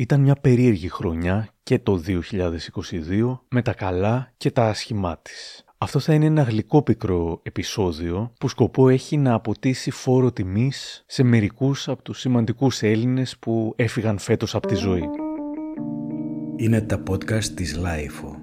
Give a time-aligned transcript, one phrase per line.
[0.00, 5.64] Ήταν μια περίεργη χρονιά και το 2022 με τα καλά και τα άσχημά της.
[5.78, 11.88] Αυτό θα είναι ένα γλυκόπικρο επεισόδιο που σκοπό έχει να αποτίσει φόρο τιμής σε μερικούς
[11.88, 15.04] από τους σημαντικούς Έλληνες που έφυγαν φέτος από τη ζωή.
[16.56, 18.39] Είναι τα podcast της Lifeo.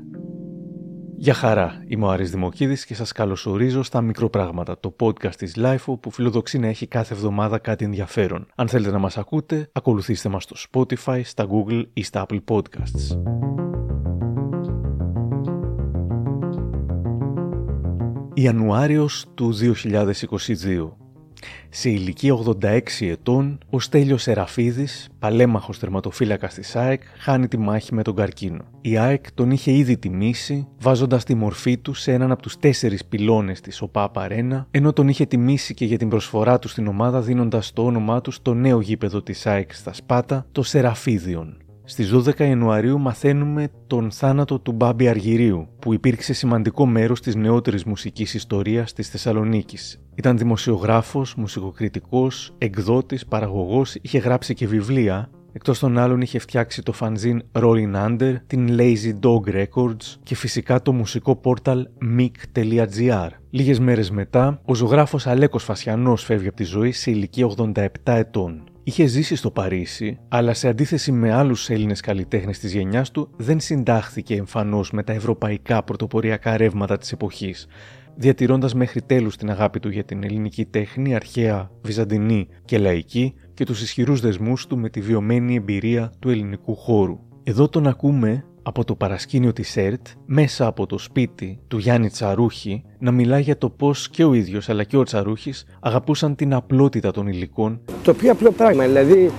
[1.20, 6.00] Γεια χαρά, είμαι ο Άρης Δημοκίδης και σας καλωσορίζω στα Μικροπράγματα, το podcast της Lifeo
[6.00, 8.48] που φιλοδοξεί να έχει κάθε εβδομάδα κάτι ενδιαφέρον.
[8.56, 13.18] Αν θέλετε να μας ακούτε, ακολουθήστε μας στο Spotify, στα Google ή στα Apple Podcasts.
[18.34, 20.98] Ιανουάριος του 2022
[21.70, 28.02] σε ηλικία 86 ετών, ο Στέλιος Σεραφίδης, παλέμαχος τερματοφύλακας της ΑΕΚ, χάνει τη μάχη με
[28.02, 28.64] τον καρκίνο.
[28.82, 33.06] Η ΑΕΚ τον είχε ήδη τιμήσει, βάζοντας τη μορφή του σε έναν από τους τέσσερις
[33.06, 37.22] πυλώνες της ΟΠΑ Παρένα, ενώ τον είχε τιμήσει και για την προσφορά του στην ομάδα
[37.22, 41.58] δίνοντας το όνομά του στο νέο γήπεδο της ΑΕΚ στα Σπάτα, το Σεραφίδιον.
[41.90, 47.84] Στις 12 Ιανουαρίου μαθαίνουμε τον θάνατο του Μπάμπη Αργυρίου, που υπήρξε σημαντικό μέρος της νεότερης
[47.84, 50.02] μουσικής ιστορίας της Θεσσαλονίκης.
[50.16, 56.94] Ήταν δημοσιογράφος, μουσικοκριτικός, εκδότης, παραγωγός, είχε γράψει και βιβλία, Εκτός των άλλων είχε φτιάξει το
[57.00, 63.30] fanzine Rolling Under, την Lazy Dog Records και φυσικά το μουσικό πόρταλ mic.gr.
[63.50, 68.64] Λίγες μέρες μετά, ο ζωγράφος Αλέκος Φασιανός φεύγει από τη ζωή σε ηλικία 87 ετών.
[68.88, 73.60] Είχε ζήσει στο Παρίσι, αλλά σε αντίθεση με άλλους Έλληνες καλλιτέχνες της γενιάς του, δεν
[73.60, 77.68] συντάχθηκε εμφανώς με τα ευρωπαϊκά πρωτοποριακά ρεύματα της εποχής,
[78.16, 83.66] διατηρώντας μέχρι τέλους την αγάπη του για την ελληνική τέχνη, αρχαία, βυζαντινή και λαϊκή, και
[83.66, 87.20] τους ισχυρούς δεσμούς του με τη βιωμένη εμπειρία του ελληνικού χώρου.
[87.44, 92.84] Εδώ τον ακούμε από το παρασκήνιο της ΕΡΤ, μέσα από το σπίτι του Γιάννη Τσαρούχη,
[93.00, 97.12] να μιλάει για το πώς και ο ίδιος αλλά και ο Τσαρούχης αγαπούσαν την απλότητα
[97.12, 97.80] των υλικών.
[98.04, 99.32] Το πιο απλό πράγμα, δηλαδή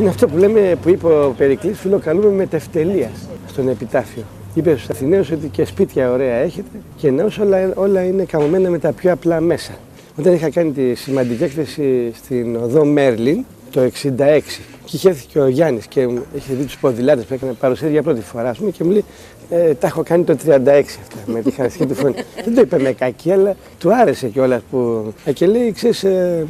[0.00, 3.10] είναι αυτό που, λέμε, που είπε ο Περικλής, φιλοκαλούμε με τευτελεία
[3.48, 4.22] στον επιτάφιο.
[4.54, 8.78] Είπε στους Αθηναίους ότι και σπίτια ωραία έχετε και νέους όλα, όλα είναι καμωμένα με
[8.78, 9.72] τα πιο απλά μέσα.
[10.18, 14.40] Όταν είχα κάνει τη σημαντική έκθεση στην οδό Μέρλιν το 66
[14.84, 16.00] και είχε έρθει και ο Γιάννης και
[16.34, 19.04] είχε δει τους ποδηλάτες που έκανε παρουσία για πρώτη φορά πούμε, και μου λέει:
[19.50, 22.14] ε, Τα έχω κάνει το 36 αυτά με τη χαρακτική του φωνή.
[22.44, 25.12] Δεν το είπε με κακή, αλλά του άρεσε κιόλας που.
[25.24, 26.46] Ε, και λέει: Ξέρεις, ε,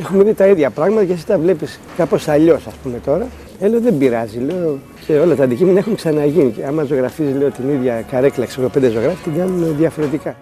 [0.00, 3.26] έχουμε δει τα ίδια πράγματα και εσύ τα βλέπεις κάπως αλλιώς, ας πούμε τώρα.
[3.60, 6.50] Ε, λέω, δεν πειράζει, λέω, και όλα τα αντικείμενα έχουν ξαναγίνει.
[6.50, 10.36] Και άμα ζωγραφίζει, λέω, την ίδια καρέκλα, ξέρω, πέντε ζωγράφοι, την κάνουν διαφορετικά.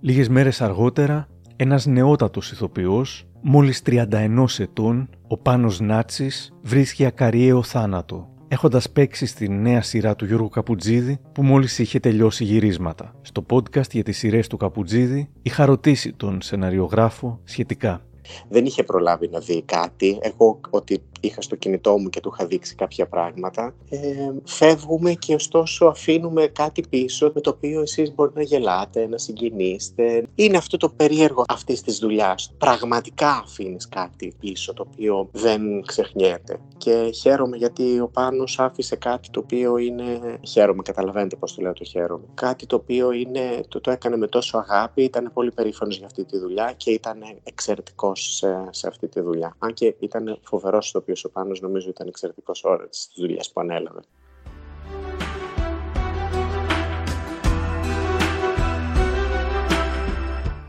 [0.00, 8.28] Λίγες μέρες αργότερα, ένας νεότατος ηθοποιός Μόλις 31 ετών, ο Πάνος Νάτσης βρίσκει ακαριαίο θάνατο,
[8.48, 13.14] έχοντας παίξει στη νέα σειρά του Γιώργου Καπουτζίδη που μόλις είχε τελειώσει γυρίσματα.
[13.22, 18.02] Στο podcast για τις σειρές του Καπουτζίδη είχα ρωτήσει τον σεναριογράφο σχετικά.
[18.48, 20.18] Δεν είχε προλάβει να δει κάτι.
[20.20, 23.74] Εγώ ότι είχα στο κινητό μου και του είχα δείξει κάποια πράγματα.
[23.88, 23.98] Ε,
[24.44, 30.22] φεύγουμε και ωστόσο αφήνουμε κάτι πίσω με το οποίο εσείς μπορεί να γελάτε, να συγκινήσετε.
[30.34, 32.54] Είναι αυτό το περίεργο αυτής της δουλειάς.
[32.58, 36.60] Πραγματικά αφήνεις κάτι πίσω το οποίο δεν ξεχνιέται.
[36.76, 40.38] Και χαίρομαι γιατί ο Πάνος άφησε κάτι το οποίο είναι...
[40.46, 42.24] Χαίρομαι, καταλαβαίνετε πώς το λέω το χαίρομαι.
[42.34, 43.64] Κάτι το οποίο είναι...
[43.68, 47.18] το, το έκανε με τόσο αγάπη, ήταν πολύ περήφανος για αυτή τη δουλειά και ήταν
[47.42, 49.54] εξαιρετικός σε, σε αυτή τη δουλειά.
[49.58, 53.60] Αν και ήταν φοβερός στο οποίος ο Πάνος νομίζω ήταν εξαιρετικός ώρα της δουλειάς που
[53.60, 54.00] ανέλαβε.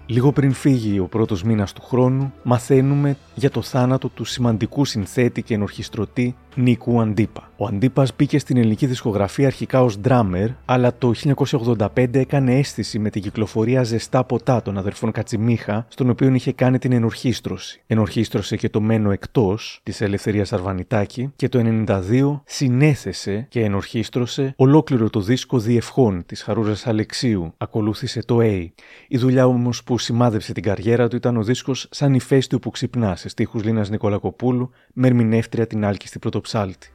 [0.06, 5.42] Λίγο πριν φύγει ο πρώτος μήνας του χρόνου, μαθαίνουμε για το θάνατο του σημαντικού συνθέτη
[5.42, 7.52] και ενορχιστρωτή Νίκου Αντίπα.
[7.58, 13.10] Ο Αντίπας μπήκε στην ελληνική δισκογραφία αρχικά ως drummer, αλλά το 1985 έκανε αίσθηση με
[13.10, 17.82] την κυκλοφορία Ζεστά Ποτά των αδερφών Κατσιμίχα, στον οποίο είχε κάνει την ενορχίστρωση.
[17.88, 25.10] Ενορχίστρωσε και το Μένο Εκτός της Ελευθερίας Αρβανιτάκη και το 1992 συνέθεσε και ενορχίστρωσε ολόκληρο
[25.10, 27.54] το δίσκο Διευχών της Χαρούζας Αλεξίου.
[27.58, 28.68] Ακολούθησε το A.
[29.08, 33.26] Η δουλειά όμως που σημάδεψε την καριέρα του ήταν ο δίσκος Σαν ηφαίστειο που ξυπνάς
[33.30, 36.94] σε στίχους Λίνας Νικολακοπούλου με ερμηνεύτρια την άλκηστη πρωτοψάλτη.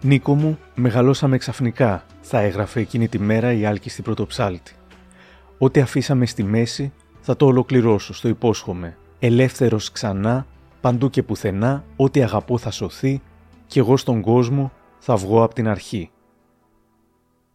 [0.00, 4.72] Νίκο μου, μεγαλώσαμε ξαφνικά, θα έγραφε εκείνη τη μέρα η άλκηστη πρωτοψάλτη.
[5.58, 8.96] Ό,τι αφήσαμε στη μέση θα το ολοκληρώσω, στο υπόσχομαι.
[9.18, 10.46] Ελεύθερος ξανά,
[10.80, 13.22] παντού και πουθενά, ό,τι αγαπώ θα σωθεί
[13.66, 16.10] και εγώ στον κόσμο θα βγω από την αρχή.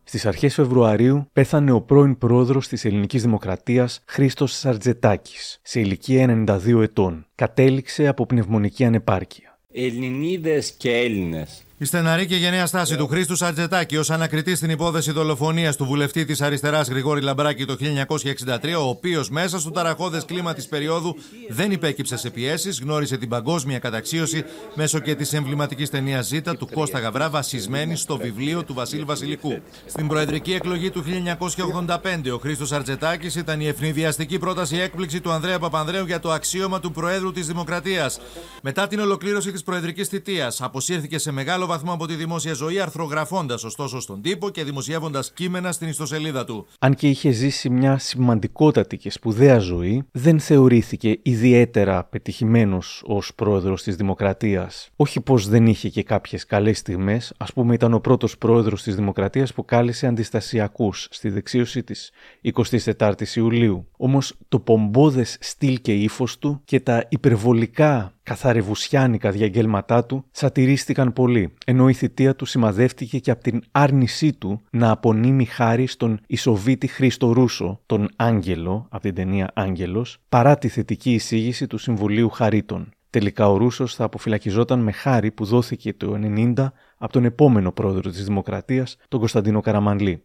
[0.03, 6.81] Στις αρχές Φεβρουαρίου πέθανε ο πρώην πρόεδρος της Ελληνικής Δημοκρατίας Χρήστος Σαρτζετάκης, σε ηλικία 92
[6.81, 7.25] ετών.
[7.35, 9.59] Κατέληξε από πνευμονική ανεπάρκεια.
[9.71, 15.11] Ελληνίδες και Έλληνες, Η στεναρή και γενναία στάση του Χρήστου Σαρτζετάκη ως ανακριτή στην υπόθεση
[15.11, 17.77] δολοφονίας του βουλευτή της αριστεράς Γρηγόρη Λαμπράκη το
[18.07, 21.15] 1963, ο οποίος μέσα στο ταραχώδες κλίμα της περίοδου
[21.49, 24.43] δεν υπέκυψε σε πιέσεις, γνώρισε την παγκόσμια καταξίωση
[24.73, 29.59] μέσω και της εμβληματικής ταινίας Ζήτα του Κώστα Γαβρά, βασισμένη στο βιβλίο του Βασίλη Βασιλικού.
[29.85, 35.59] Στην προεδρική εκλογή του 1985, ο Χρήστος Σαρτζετάκης ήταν η ευνηδιαστική πρόταση έκπληξη του Ανδρέα
[35.59, 38.19] Παπανδρέου για το αξίωμα του Προέδρου της Δημοκρατίας.
[38.61, 43.63] Μετά την ολοκλήρωση της προεδρικής θητείας, αποσύρθηκε σε μεγάλο βαθμό από τη δημόσια ζωή, αρθρογραφώντας
[43.63, 46.67] ωστόσο στον τύπο και δημοσιεύοντας κείμενα στην ιστοσελίδα του.
[46.79, 53.83] Αν και είχε ζήσει μια σημαντικότατη και σπουδαία ζωή, δεν θεωρήθηκε ιδιαίτερα πετυχημένος ως πρόεδρος
[53.83, 54.89] της Δημοκρατίας.
[54.95, 58.95] Όχι πως δεν είχε και κάποιες καλές στιγμές, ας πούμε, ήταν ο πρώτος πρόεδρος της
[58.95, 62.11] Δημοκρατίας που κάλεσε αντιστασιακούς στη δεξίωση της
[62.41, 63.87] 24η Ιουλίου.
[63.97, 71.53] Όμως το πομπόδες στυλ και ύφος του και τα υπερβολικά καθαρευουσιάνικα διαγγέλματά του σατυρίστηκαν πολύ,
[71.65, 76.87] ενώ η θητεία του σημαδεύτηκε και από την άρνησή του να απονείμει χάρη στον Ισοβίτη
[76.87, 82.91] Χρήστο Ρούσο, τον Άγγελο, από την ταινία Άγγελος, παρά τη θετική εισήγηση του Συμβουλίου Χαρίτων.
[83.09, 86.19] Τελικά ο Ρούσος θα αποφυλακιζόταν με χάρη που δόθηκε το
[86.55, 90.23] 1990 από τον επόμενο πρόεδρο της Δημοκρατίας, τον Κωνσταντίνο Καραμανλή.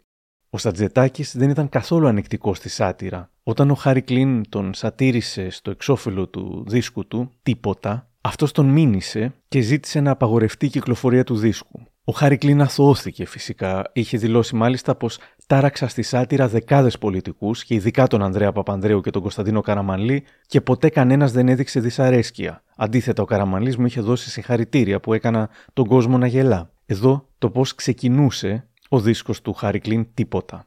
[0.50, 3.30] Ο Σατζετάκη δεν ήταν καθόλου ανεκτικό στη σάτυρα.
[3.42, 9.34] Όταν ο Χάρη Κλίν τον σατήρισε στο εξώφυλλο του δίσκου του, τίποτα, αυτός τον μήνυσε
[9.48, 11.80] και ζήτησε να απαγορευτεί η κυκλοφορία του δίσκου.
[12.04, 13.90] Ο Χάρη Κλίν αθωώθηκε φυσικά.
[13.92, 19.10] Είχε δηλώσει μάλιστα πως τάραξα στη σάτυρα δεκάδες πολιτικούς και ειδικά τον Ανδρέα Παπανδρέου και
[19.10, 22.62] τον Κωνσταντίνο Καραμανλή και ποτέ κανένας δεν έδειξε δυσαρέσκεια.
[22.76, 26.70] Αντίθετα, ο Καραμανλή μου είχε δώσει συγχαρητήρια που έκανα τον κόσμο να γελά.
[26.86, 30.66] Εδώ το πώς ξεκινούσε ο δίσκος του Χάρη τίποτα.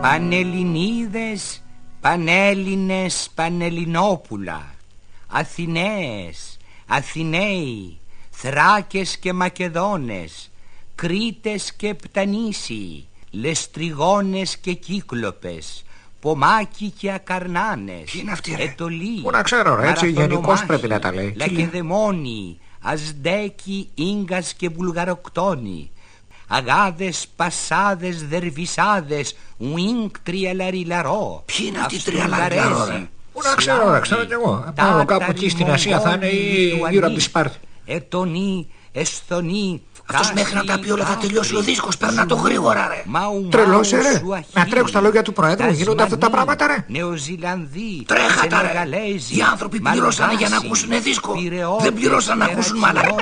[0.00, 1.62] Πανελληνίδες,
[2.00, 4.74] Πανέλληνες, Πανελληνόπουλα,
[5.26, 6.56] Αθηναίες,
[6.86, 7.98] Αθηναίοι,
[8.30, 10.50] Θράκες και Μακεδόνες,
[10.94, 15.84] Κρήτες και Πτανήσιοι, Λεστριγόνες και Κύκλοπες,
[16.20, 20.88] Πομάκι και Ακαρνάνες, Τι είναι αυτή ρε, Ετολή, Πού να ξέρω ρε, έτσι γενικώς πρέπει
[20.88, 21.34] να τα λέει.
[21.36, 25.90] Λακεδαιμόνι, Ασδέκι, Ίγκας και Βουλγαροκτόνοι,
[26.48, 31.42] αγάδες, πασάδες, δερβισάδες, ουίνκ τριαλαριλαρό.
[31.46, 34.72] Ποιοι είναι αυτοί οι τριαλαριλαρό ρε; Πού να ξέρω ρε, ξέρω κι εγώ.
[34.74, 37.58] Πάνω κάπου εκεί στην Ασία θα είναι ή γύρω από της Σπάρτη.
[37.84, 42.88] Ετονή, εσθονή, αυτός μέχρι να τα πει όλα θα τελειώσει ο δίσκος, παίρνα το γρήγορα
[42.88, 43.04] ρε.
[43.48, 44.22] Τρελός ρε,
[44.52, 46.84] να τρέχουν στα λόγια του Προέδρου, γίνονται αυτά τα πράγματα ρε.
[46.88, 48.98] Νεοζηλανδοί, Τρέχατα ρε,
[49.28, 51.34] οι άνθρωποι πληρώσανε για να ακούσουν δίσκο,
[51.80, 53.14] δεν πληρώσαν να ακούσουν μαλακά.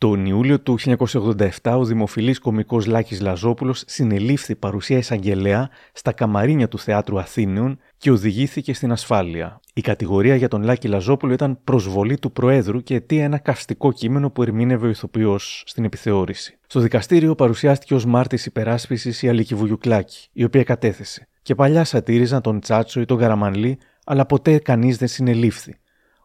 [0.00, 6.78] Τον Ιούλιο του 1987 ο δημοφιλής κομικός Λάκης Λαζόπουλος συνελήφθη παρουσία εισαγγελέα στα καμαρίνια του
[6.78, 9.60] Θεάτρου Αθήνεων και οδηγήθηκε στην ασφάλεια.
[9.74, 14.30] Η κατηγορία για τον Λάκη Λαζόπουλο ήταν προσβολή του Προέδρου και αιτία ένα καυστικό κείμενο
[14.30, 16.58] που ερμήνευε ο ηθοποιός στην επιθεώρηση.
[16.66, 21.28] Στο δικαστήριο παρουσιάστηκε ως μάρτη υπεράσπισης η Αλίκη Βουγιουκλάκη, η οποία κατέθεσε.
[21.42, 25.78] Και παλιά σατήριζαν τον Τσάτσο ή τον Καραμανλή, αλλά ποτέ κανείς δεν συνελήφθη.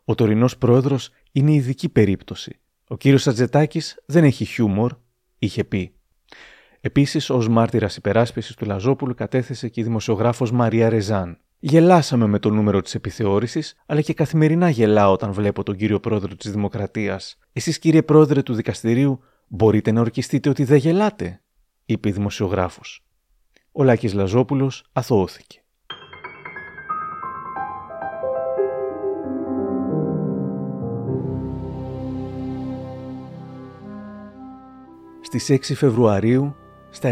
[0.06, 1.00] Ο τωρινός πρόεδρο
[1.32, 4.98] είναι ειδική περίπτωση ο κύριος Σατζετάκης δεν έχει χιούμορ,
[5.40, 5.96] είχε πει.
[6.82, 11.40] Επίσης, ως μάρτυρας υπεράσπισης του Λαζόπουλου κατέθεσε και η δημοσιογράφος Μαρία Ρεζάν.
[11.60, 16.36] Γελάσαμε με το νούμερο της επιθεώρησης, αλλά και καθημερινά γελάω όταν βλέπω τον κύριο πρόεδρο
[16.36, 17.38] της Δημοκρατίας.
[17.54, 21.42] Εσείς, κύριε πρόεδρε του δικαστηρίου, μπορείτε να ορκιστείτε ότι δεν γελάτε,
[21.86, 23.06] είπε η δημοσιογράφος.
[23.72, 25.65] Ο Λάκης Λαζόπουλος αθωώθηκε.
[35.26, 36.56] Στις 6 Φεβρουαρίου,
[36.90, 37.12] στα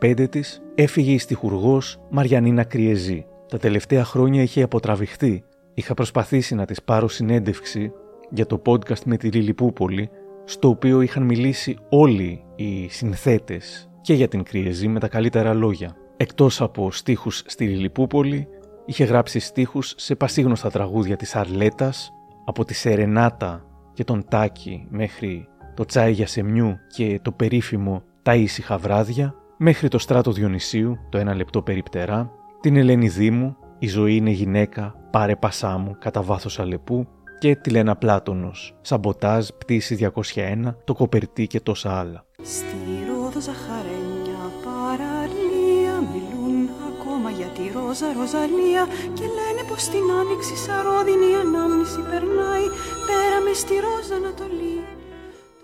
[0.00, 3.26] 75 της, έφυγε η στιχουργός Μαριανίνα Κριεζή.
[3.48, 5.44] Τα τελευταία χρόνια είχε αποτραβηχθεί.
[5.74, 7.92] Είχα προσπαθήσει να της πάρω συνέντευξη
[8.30, 10.10] για το podcast με τη Λιλιπούπολη,
[10.44, 15.96] στο οποίο είχαν μιλήσει όλοι οι συνθέτες και για την Κριεζή με τα καλύτερα λόγια.
[16.16, 18.48] Εκτός από στίχους στη Λιλιπούπολη,
[18.86, 22.10] είχε γράψει στίχους σε πασίγνωστα τραγούδια της Αρλέτας,
[22.44, 28.34] από τη Σερενάτα και τον Τάκη μέχρι το τσάι για σεμιού και το περίφημο τα
[28.34, 34.16] ήσυχα βράδια, μέχρι το στράτο Διονυσίου, το ένα λεπτό περιπτερά, την Ελένη Δήμου, η ζωή
[34.16, 37.06] είναι γυναίκα, πάρε πασά μου, κατά βάθος αλεπού
[37.38, 42.24] και τη Λένα Πλάτωνος, σαμποτάζ, πτήση 201, το κοπερτί και τόσα άλλα.
[42.42, 42.76] Στη
[43.08, 51.30] Ρόδο ζαχαρένια παραλία μιλούν ακόμα για τη Ρόζα Ροζαλία και λένε πως την άνοιξη σαρόδινη
[51.44, 52.66] ανάμνηση περνάει
[53.08, 54.81] πέρα μες στη Ρόζα Ανατολή.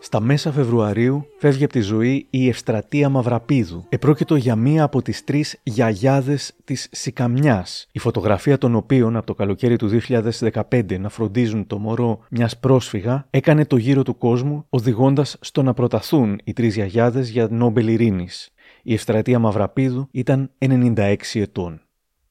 [0.01, 3.85] Στα μέσα Φεβρουαρίου φεύγει από τη ζωή η Ευστρατεία Μαυραπίδου.
[3.89, 9.35] Επρόκειτο για μία από τις τρεις γιαγιάδες της Σικαμιάς, η φωτογραφία των οποίων από το
[9.35, 15.37] καλοκαίρι του 2015 να φροντίζουν το μωρό μιας πρόσφυγα έκανε το γύρο του κόσμου οδηγώντας
[15.41, 18.51] στο να προταθούν οι τρεις γιαγιάδες για Νόμπελ Ειρήνης.
[18.83, 21.81] Η Ευστρατεία Μαυραπίδου ήταν 96 ετών.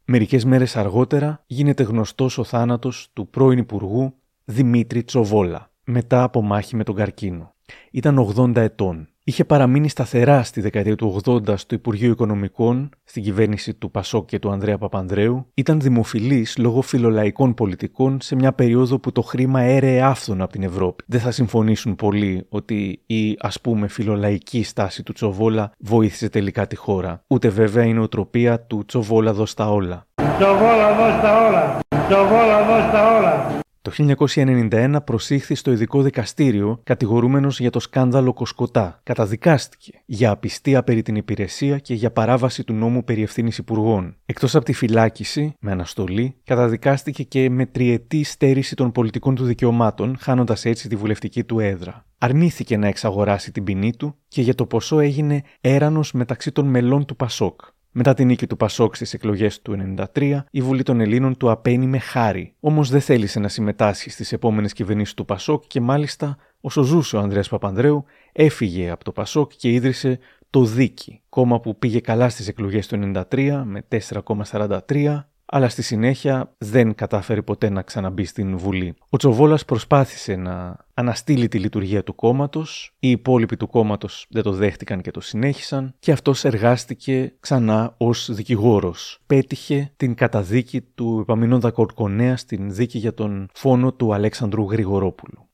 [0.05, 4.13] Μερικές μέρες αργότερα γίνεται γνωστός ο θάνατος του πρώην Υπουργού
[4.45, 7.53] Δημήτρη Τσοβόλα μετά από μάχη με τον καρκίνο.
[7.91, 9.07] Ήταν 80 ετών.
[9.23, 14.39] Είχε παραμείνει σταθερά στη δεκαετία του 80 στο Υπουργείο Οικονομικών, στην κυβέρνηση του Πασόκ και
[14.39, 15.47] του Ανδρέα Παπανδρέου.
[15.53, 20.63] Ήταν δημοφιλής λόγω φιλολαϊκών πολιτικών σε μια περίοδο που το χρήμα έρεε άφθονα από την
[20.63, 21.03] Ευρώπη.
[21.07, 26.75] Δεν θα συμφωνήσουν πολλοί ότι η ας πούμε φιλολαϊκή στάση του Τσοβόλα βοήθησε τελικά τη
[26.75, 27.23] χώρα.
[27.27, 30.07] Ούτε βέβαια η νοοτροπία του Τσοβόλα δώστα όλα.
[30.37, 31.79] Τσοβόλα δώστα όλα.
[32.07, 33.65] Τσοβόλα δώστα όλα.
[33.87, 38.99] Το 1991 προσήχθη στο ειδικό δικαστήριο κατηγορούμενος για το σκάνδαλο Κοσκοτά.
[39.03, 44.15] Καταδικάστηκε για απιστία περί την υπηρεσία και για παράβαση του νόμου περί ευθύνης υπουργών.
[44.25, 50.17] Εκτός από τη φυλάκιση, με αναστολή, καταδικάστηκε και με τριετή στέρηση των πολιτικών του δικαιωμάτων,
[50.19, 52.05] χάνοντας έτσι τη βουλευτική του έδρα.
[52.17, 57.05] Αρνήθηκε να εξαγοράσει την ποινή του και για το ποσό έγινε έρανος μεταξύ των μελών
[57.05, 57.61] του Πασόκ.
[57.99, 61.87] Μετά την νίκη του Πασόκ στις εκλογές του 1993, η Βουλή των Ελλήνων του απένει
[61.87, 62.53] με χάρη.
[62.59, 67.19] Όμως δεν θέλησε να συμμετάσχει στις επόμενες κυβερνήσεις του Πασόκ και μάλιστα, όσο ζούσε ο
[67.19, 72.47] Ανδρέας Παπανδρέου, έφυγε από το Πασόκ και ίδρυσε το Δίκη, κόμμα που πήγε καλά στις
[72.47, 78.95] εκλογές του 1993 με 4,43 αλλά στη συνέχεια δεν κατάφερε ποτέ να ξαναμπεί στην Βουλή.
[79.09, 84.51] Ο Τσοβόλας προσπάθησε να αναστείλει τη λειτουργία του κόμματος, οι υπόλοιποι του κόμματος δεν το
[84.51, 89.19] δέχτηκαν και το συνέχισαν και αυτός εργάστηκε ξανά ως δικηγόρος.
[89.27, 95.46] Πέτυχε την καταδίκη του Επαμινόντα Κορκονέα στην δίκη για τον φόνο του Αλέξανδρου Γρηγορόπουλου.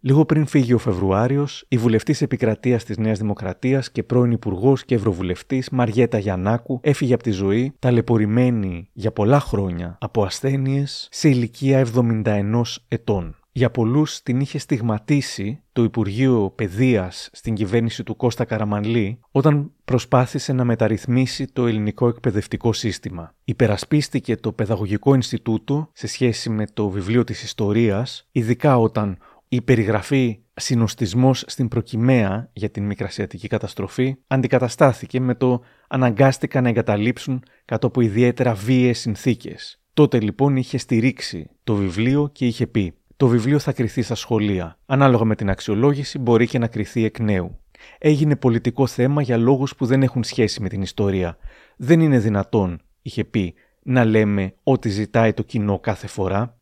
[0.00, 4.94] Λίγο πριν φύγει ο Φεβρουάριος, η βουλευτής επικρατείας της Νέας Δημοκρατίας και πρώην Υπουργός και
[4.94, 11.86] Ευρωβουλευτής Μαριέτα Γιαννάκου έφυγε από τη ζωή, ταλαιπωρημένη για πολλά χρόνια από ασθένειες σε ηλικία
[11.94, 13.36] 71 ετών.
[13.52, 20.52] Για πολλούς την είχε στιγματίσει το Υπουργείο Παιδείας στην κυβέρνηση του Κώστα Καραμανλή όταν προσπάθησε
[20.52, 23.34] να μεταρρυθμίσει το ελληνικό εκπαιδευτικό σύστημα.
[23.44, 30.38] Υπερασπίστηκε το Παιδαγωγικό Ινστιτούτο σε σχέση με το βιβλίο της ιστορίας, ειδικά όταν η περιγραφή
[30.54, 38.00] συνοστισμός στην προκυμαία για την μικρασιατική καταστροφή αντικαταστάθηκε με το αναγκάστηκαν να εγκαταλείψουν κάτω από
[38.00, 39.80] ιδιαίτερα βίαιες συνθήκες.
[39.94, 44.78] Τότε λοιπόν είχε στηρίξει το βιβλίο και είχε πει «Το βιβλίο θα κριθεί στα σχολεία.
[44.86, 47.58] Ανάλογα με την αξιολόγηση μπορεί και να κριθεί εκ νέου.
[47.98, 51.36] Έγινε πολιτικό θέμα για λόγους που δεν έχουν σχέση με την ιστορία.
[51.76, 56.57] Δεν είναι δυνατόν, είχε πει, να λέμε ό,τι ζητάει το κοινό κάθε φορά.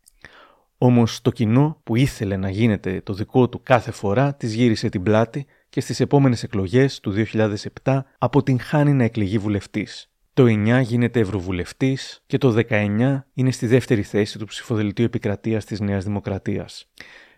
[0.79, 5.03] Όμως το κοινό που ήθελε να γίνεται το δικό του κάθε φορά της γύρισε την
[5.03, 7.15] πλάτη και στις επόμενες εκλογές του
[7.83, 10.11] 2007 αποτυγχάνει να εκλεγεί βουλευτής.
[10.35, 15.81] Το 9 γίνεται ευρωβουλευτής και το 19 είναι στη δεύτερη θέση του ψηφοδελτίου επικρατείας της
[15.81, 16.89] Νέας Δημοκρατίας.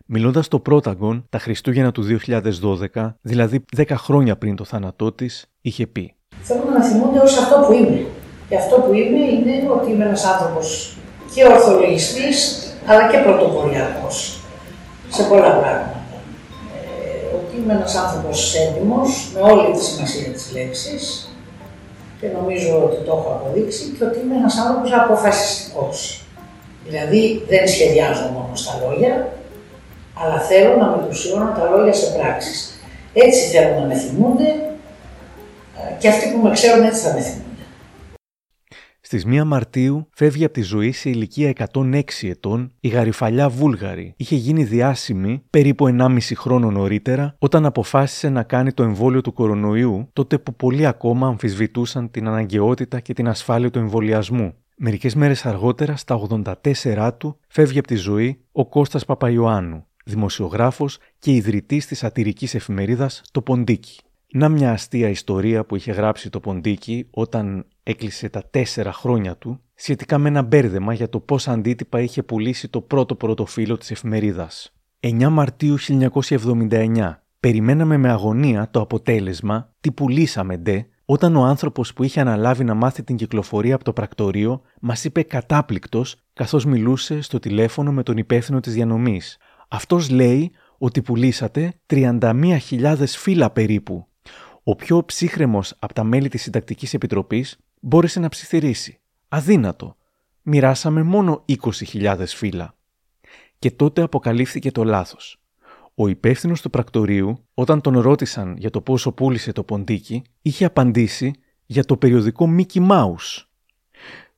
[0.07, 2.02] Μιλώντας στο Πρόταγκον τα Χριστούγεννα του
[2.95, 7.64] 2012, δηλαδή 10 χρόνια πριν το θάνατό της, είχε πει: Θέλω να θυμούνται ως αυτό
[7.66, 8.07] που είμαι.
[8.49, 10.97] Και αυτό που είμαι είναι ότι είμαι ένας άνθρωπος
[11.35, 14.40] και ορθολογιστής αλλά και πρωτοποριακός
[15.09, 15.99] σε πολλά πράγματα.
[16.75, 21.33] Ε, ότι είμαι ένας άνθρωπος έντιμος, με όλη τη σημασία της λέξης
[22.21, 26.25] και νομίζω ότι το έχω αποδείξει και ότι είμαι ένας άνθρωπος αποφασιστικός.
[26.85, 29.28] Δηλαδή δεν σχεδιάζω μόνος στα λόγια,
[30.14, 32.80] αλλά θέλω να μετουσιώνω τα λόγια σε πράξεις.
[33.12, 34.49] Έτσι θέλω να με θυμούνται
[35.78, 37.48] ε, και αυτοί που με ξέρουν έτσι θα με θυμούνται.
[39.11, 44.15] Στις 1 Μαρτίου φεύγει από τη ζωή σε ηλικία 106 ετών η γαριφαλιά Βούλγαρη.
[44.17, 50.09] Είχε γίνει διάσημη περίπου 1,5 χρόνο νωρίτερα όταν αποφάσισε να κάνει το εμβόλιο του κορονοϊού,
[50.12, 54.55] τότε που πολλοί ακόμα αμφισβητούσαν την αναγκαιότητα και την ασφάλεια του εμβολιασμού.
[54.77, 56.21] Μερικές μέρες αργότερα, στα
[56.65, 63.23] 84 του, φεύγει από τη ζωή ο Κώστας Παπαϊωάννου, δημοσιογράφος και ιδρυτής της σατυρικής εφημερίδας
[63.33, 64.00] «Το Ποντίκι».
[64.32, 69.61] Να μια αστεία ιστορία που είχε γράψει το Ποντίκι όταν έκλεισε τα τέσσερα χρόνια του
[69.75, 74.73] σχετικά με ένα μπέρδεμα για το πόσα αντίτυπα είχε πουλήσει το πρώτο πρωτοφύλλο της εφημερίδας.
[75.00, 77.23] 9 Μαρτίου 1979.
[77.40, 82.75] Περιμέναμε με αγωνία το αποτέλεσμα τι πουλήσαμε ντε όταν ο άνθρωπος που είχε αναλάβει να
[82.75, 88.16] μάθει την κυκλοφορία από το πρακτορείο μας είπε κατάπληκτος καθώς μιλούσε στο τηλέφωνο με τον
[88.16, 89.38] υπεύθυνο της διανομής.
[89.68, 94.06] Αυτός λέει ότι πουλήσατε 31.000 φύλλα περίπου.
[94.68, 99.00] Ο πιο ψύχρεμος από τα μέλη της Συντακτικής Επιτροπής μπόρεσε να ψιθυρίσει.
[99.28, 99.96] Αδύνατο.
[100.42, 102.75] Μοιράσαμε μόνο 20.000 φύλλα.
[103.58, 105.40] Και τότε αποκαλύφθηκε το λάθος.
[105.94, 111.32] Ο υπεύθυνος του πρακτορείου, όταν τον ρώτησαν για το πόσο πούλησε το ποντίκι, είχε απαντήσει
[111.66, 113.44] για το περιοδικό Mickey Mouse.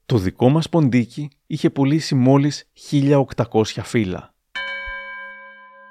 [0.07, 4.35] Το δικό μας ποντίκι είχε πουλήσει μόλις 1800 φύλλα.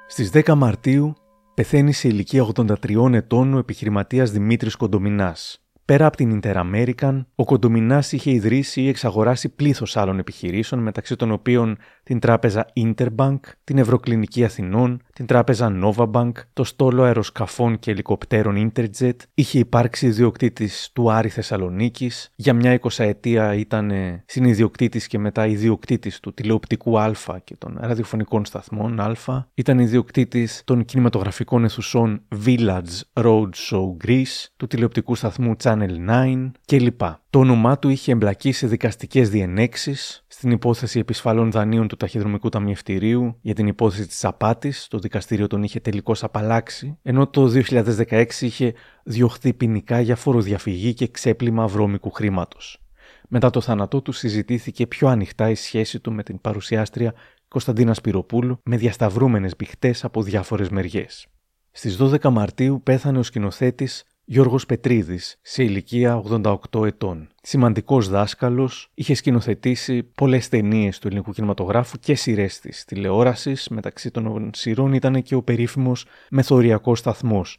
[0.07, 1.15] Στις 10 Μαρτίου
[1.59, 5.63] πεθαίνει σε ηλικία 83 ετών ο επιχειρηματίας Δημήτρης Κοντομινάς.
[5.85, 11.31] Πέρα από την Interamerican, ο Κοντομινάς είχε ιδρύσει ή εξαγοράσει πλήθος άλλων επιχειρήσεων, μεταξύ των
[11.31, 11.77] οποίων
[12.09, 19.15] την τράπεζα Interbank, την Ευρωκλινική Αθηνών, την τράπεζα Novabank, το στόλο αεροσκαφών και ελικοπτέρων Interjet,
[19.33, 23.91] είχε υπάρξει ιδιοκτήτης του Άρη Θεσσαλονίκης, για μια εικοσαετία ήταν
[24.25, 27.11] συνειδιοκτήτης και μετά ιδιοκτήτης του τηλεοπτικού Α
[27.43, 35.15] και των ραδιοφωνικών σταθμών Α, ήταν ιδιοκτήτης των κινηματογραφικών αιθουσών Village Roadshow Greece, του τηλεοπτικού
[35.15, 37.01] σταθμού Channel 9 κλπ.
[37.29, 43.37] Το όνομά του είχε εμπλακεί σε δικαστικές διενέξεις, στην υπόθεση επισφαλών δανείων του ταχυδρομικού ταμιευτηρίου,
[43.41, 48.73] για την υπόθεση της απάτης, το δικαστήριο τον είχε τελικώς απαλλάξει, ενώ το 2016 είχε
[49.03, 52.81] διωχθεί ποινικά για φοροδιαφυγή και ξέπλυμα βρώμικου χρήματος.
[53.27, 57.13] Μετά το θάνατό του συζητήθηκε πιο ανοιχτά η σχέση του με την παρουσιάστρια
[57.47, 61.27] Κωνσταντίνα Σπυροπούλου με διασταυρούμενες μπηχτές από διάφορες μεριές.
[61.71, 67.27] Στις 12 Μαρτίου πέθανε ο σκηνοθέτης Γιώργος Πετρίδης, σε ηλικία 88 ετών.
[67.41, 74.51] Σημαντικός δάσκαλος, είχε σκηνοθετήσει πολλές ταινίες του ελληνικού κινηματογράφου και σειρές της τηλεόρασης, μεταξύ των
[74.53, 77.57] σειρών ήταν και ο περίφημος Μεθοριακός Σταθμός.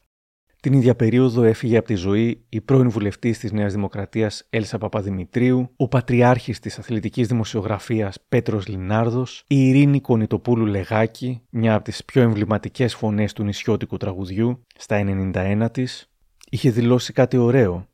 [0.61, 5.71] Την ίδια περίοδο έφυγε από τη ζωή η πρώην βουλευτής της Νέας Δημοκρατίας Έλσα Παπαδημητρίου,
[5.77, 12.23] ο πατριάρχης της αθλητικής δημοσιογραφίας Πέτρος Λινάρδος, η Ειρήνη Κονιτοπούλου Λεγάκη, μια από τις πιο
[12.23, 16.10] εμβληματικές φωνές του νησιώτικου τραγουδιού, στα 91 της,
[16.51, 17.89] είχε δηλώσει κάτι ωραίο.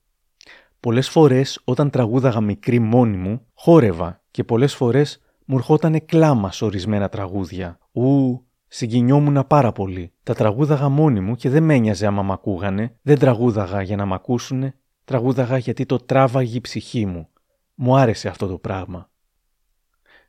[0.80, 6.64] Πολλές φορές όταν τραγούδαγα μικρή μόνη μου, χόρευα και πολλές φορές μου ερχότανε κλάμα σε
[6.64, 7.78] ορισμένα τραγούδια.
[7.92, 10.12] Ου, συγκινιόμουν πάρα πολύ.
[10.22, 14.04] Τα τραγούδαγα μόνη μου και δεν με ένοιαζε άμα μ' ακούγανε, δεν τραγούδαγα για να
[14.04, 17.28] μ' ακούσουνε, τραγούδαγα γιατί το τράβαγε η ψυχή μου.
[17.75, 19.10] Μου άρεσε αυτό το πράγμα.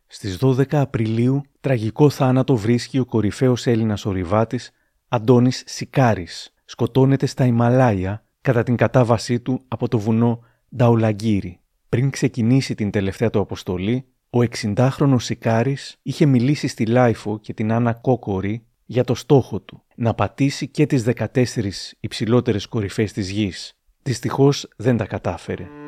[0.07, 4.71] Στις 12 Απριλίου τραγικό θάνατο βρίσκει ο κορυφαίος Έλληνας ορειβάτης
[5.07, 10.39] Αντώνης Σικάρης, σκοτώνεται στα Ιμαλάια κατά την κατάβασή του από το βουνό
[10.75, 11.59] Νταουλαγκίρι.
[11.89, 17.71] Πριν ξεκινήσει την τελευταία του αποστολή, ο 60χρονος Σικάρης είχε μιλήσει στη LiFO και την
[17.71, 23.73] Άννα Κόκορη για το στόχο του, να πατήσει και τις 14 υψηλότερες κορυφές της γης.
[24.03, 25.86] Δυστυχώς δεν τα κατάφερε.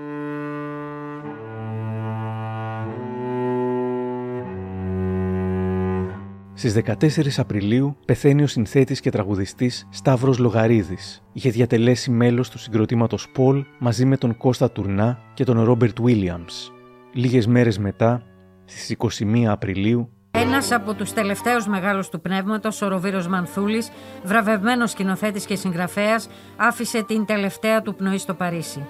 [6.60, 11.24] Στις 14 Απριλίου πεθαίνει ο συνθέτης και τραγουδιστής Σταύρος Λογαρίδης.
[11.34, 16.72] Είχε διατελέσει μέλος του συγκροτήματος Πολ μαζί με τον Κώστα Τουρνά και τον Ρόμπερτ Βίλιαμς.
[17.14, 18.24] Λίγες μέρες μετά,
[18.66, 23.92] στις 21 Απριλίου, ένας από τους τελευταίους μεγάλους του πνεύματος, ο Ροβίρος Μανθούλης,
[24.24, 28.86] βραβευμένος σκηνοθέτης και συγγραφέας, άφησε την τελευταία του πνοή στο Παρίσι.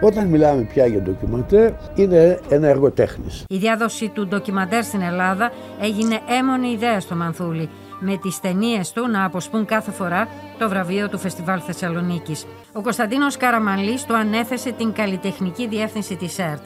[0.00, 3.44] Όταν μιλάμε πια για ντοκιμαντέρ, είναι ένα έργο τέχνης.
[3.48, 7.68] Η διάδοση του ντοκιμαντέρ στην Ελλάδα έγινε έμονη ιδέα στο Μανθούλη,
[8.00, 12.46] με τις ταινίες του να αποσπούν κάθε φορά το βραβείο του Φεστιβάλ Θεσσαλονίκης.
[12.72, 16.62] Ο Κωνσταντίνος Καραμανλή του ανέθεσε την καλλιτεχνική διεύθυνση της ΕΡΤ.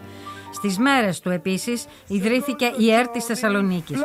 [0.53, 4.01] Στις μέρες του επίσης ιδρύθηκε η ΕΡΤ της Θεσσαλονίκης.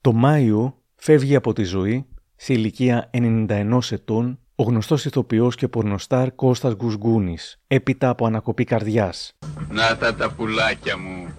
[0.00, 6.34] Το Μάιο φεύγει από τη ζωή σε ηλικία 91 ετών ο γνωστός ηθοποιός και πορνοστάρ
[6.34, 9.32] Κώστας Γκουσγκούνης, έπειτα από ανακοπή καρδιάς.
[9.68, 11.34] Να τα τα πουλάκια μου.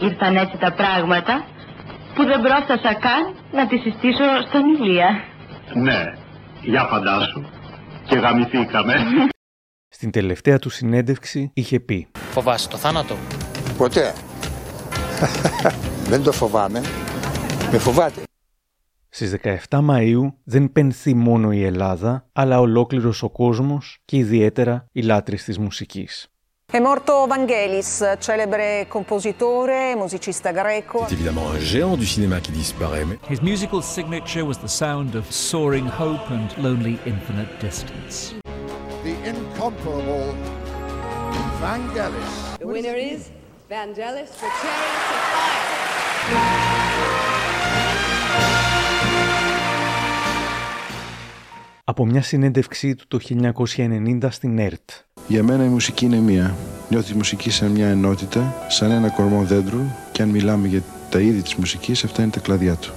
[0.00, 1.44] Ήρθαν έτσι τα πράγματα
[2.14, 5.08] που δεν πρόφτασα καν να τη συστήσω στον Ηλία.
[5.74, 6.02] Ναι,
[6.62, 7.42] για φαντάσου.
[8.08, 8.94] Και γαμηθήκαμε.
[9.88, 13.16] Στην τελευταία του συνέντευξη είχε πει Φοβάσαι το θάνατο;
[13.76, 14.12] Ποτέ.
[16.10, 16.80] δεν το φοβάμαι.
[17.72, 18.22] Με φοβάται.
[19.16, 19.34] Στις
[19.70, 25.44] 17 Μαΐου δεν πενθεί μόνο η Ελλάδα, αλλά ολόκληρος ο κόσμος και ιδιαίτερα οι λάτρεις
[25.44, 26.30] της μουσικής.
[26.72, 30.98] È morto Vangelis, celebre compositore, musicista greco.
[31.06, 33.04] C'est évidemment un géant du cinéma qui disparaît.
[33.08, 33.18] Mais...
[33.32, 38.16] His musical signature was the sound of soaring hope and lonely infinite distance.
[39.06, 40.28] The incomparable
[41.62, 42.32] Vangelis.
[42.62, 43.20] The winner is
[43.72, 46.85] Vangelis for Chariots of Fire.
[51.88, 53.18] Από μια συνέντευξή του το
[53.76, 54.90] 1990 στην ΕΡΤ.
[55.28, 56.54] Για μένα η μουσική είναι μία.
[56.88, 59.80] Νιώθεις τη μουσική σαν μια ενότητα, σαν ένα κορμό δέντρου
[60.12, 62.92] και αν μιλάμε για τα είδη της μουσικής, αυτά είναι τα κλαδιά του.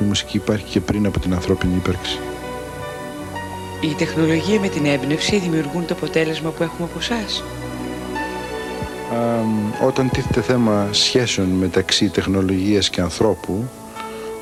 [0.00, 2.18] Η μουσική υπάρχει και πριν από την ανθρώπινη ύπαρξη.
[3.80, 7.42] Η τεχνολογία με την έμπνευση δημιουργούν το αποτέλεσμα που έχουμε από εσάς.
[9.86, 13.68] Όταν τίθεται θέμα σχέσεων μεταξύ τεχνολογίας και ανθρώπου,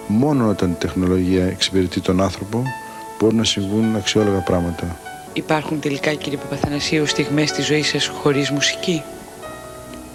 [0.06, 2.62] Μόνο όταν η τεχνολογία εξυπηρετεί τον άνθρωπο
[3.22, 4.96] μπορούν να συμβούν αξιόλογα πράγματα.
[5.32, 9.02] Υπάρχουν τελικά, κύριε Παπαθανασίου, στιγμές στη ζωής σας χωρίς μουσική;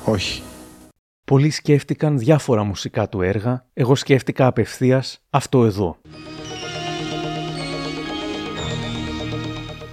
[0.05, 0.41] Όχι.
[1.23, 5.97] Πολλοί σκέφτηκαν διάφορα μουσικά του έργα, εγώ σκέφτηκα απευθείας αυτό εδώ.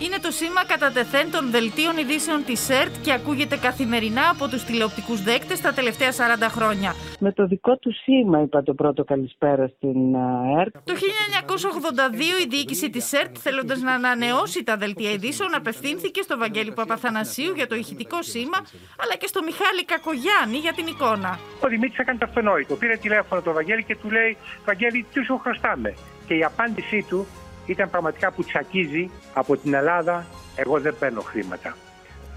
[0.04, 4.64] Είναι το σήμα κατά τεθέν των δελτίων ειδήσεων της ΕΡΤ και ακούγεται καθημερινά από τους
[4.64, 6.14] τηλεοπτικούς δέκτες τα τελευταία 40
[6.56, 6.90] χρόνια.
[7.18, 10.14] Με το δικό του σήμα είπα το πρώτο καλησπέρα στην
[10.60, 10.74] ΕΡΤ.
[10.84, 16.72] Το 1982 η διοίκηση της ΕΡΤ θέλοντας να ανανεώσει τα δελτία ειδήσεων απευθύνθηκε στο Βαγγέλη
[16.72, 18.58] Παπαθανασίου για το ηχητικό σήμα
[19.02, 21.38] αλλά και στο Μιχάλη Κακογιάννη για την εικόνα.
[21.64, 22.74] Ο Δημήτρης έκανε το αυτονόητο.
[22.74, 25.94] Πήρε τηλέφωνο το Βαγγέλη και του λέει Βαγγέλη τι σου χρωστάμε.
[26.26, 27.26] Και η απάντησή του
[27.66, 31.76] ήταν πραγματικά που τσακίζει από την Ελλάδα εγώ δεν παίρνω χρήματα.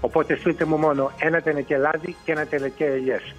[0.00, 3.34] Οπότε στείλτε μου μόνο ένα τενεκέ λάδι και ένα τενεκέ ελιές.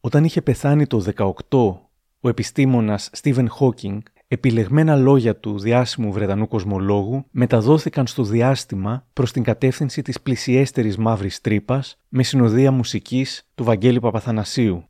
[0.00, 1.78] Όταν είχε πεθάνει το 18
[2.20, 9.42] ο επιστήμονας Στίβεν Χόκινγκ, επιλεγμένα λόγια του διάσημου Βρετανού κοσμολόγου μεταδόθηκαν στο διάστημα προς την
[9.42, 14.89] κατεύθυνση της πλησιέστερης μαύρης τρύπας με συνοδεία μουσικής του Βαγγέλη Παπαθανασίου.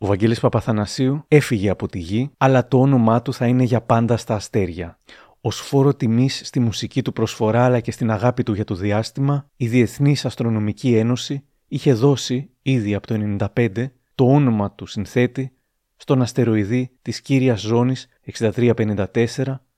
[0.00, 4.16] Ο Βαγγέλης Παπαθανασίου έφυγε από τη γη, αλλά το όνομά του θα είναι για πάντα
[4.16, 4.98] στα αστέρια.
[5.40, 9.50] Ω φόρο τιμής στη μουσική του προσφορά αλλά και στην αγάπη του για το διάστημα,
[9.56, 15.52] η Διεθνής Αστρονομική Ένωση είχε δώσει ήδη από το 1995 το όνομα του συνθέτη
[15.96, 18.08] στον αστεροειδή της κύριας ζώνης
[18.38, 19.06] 6354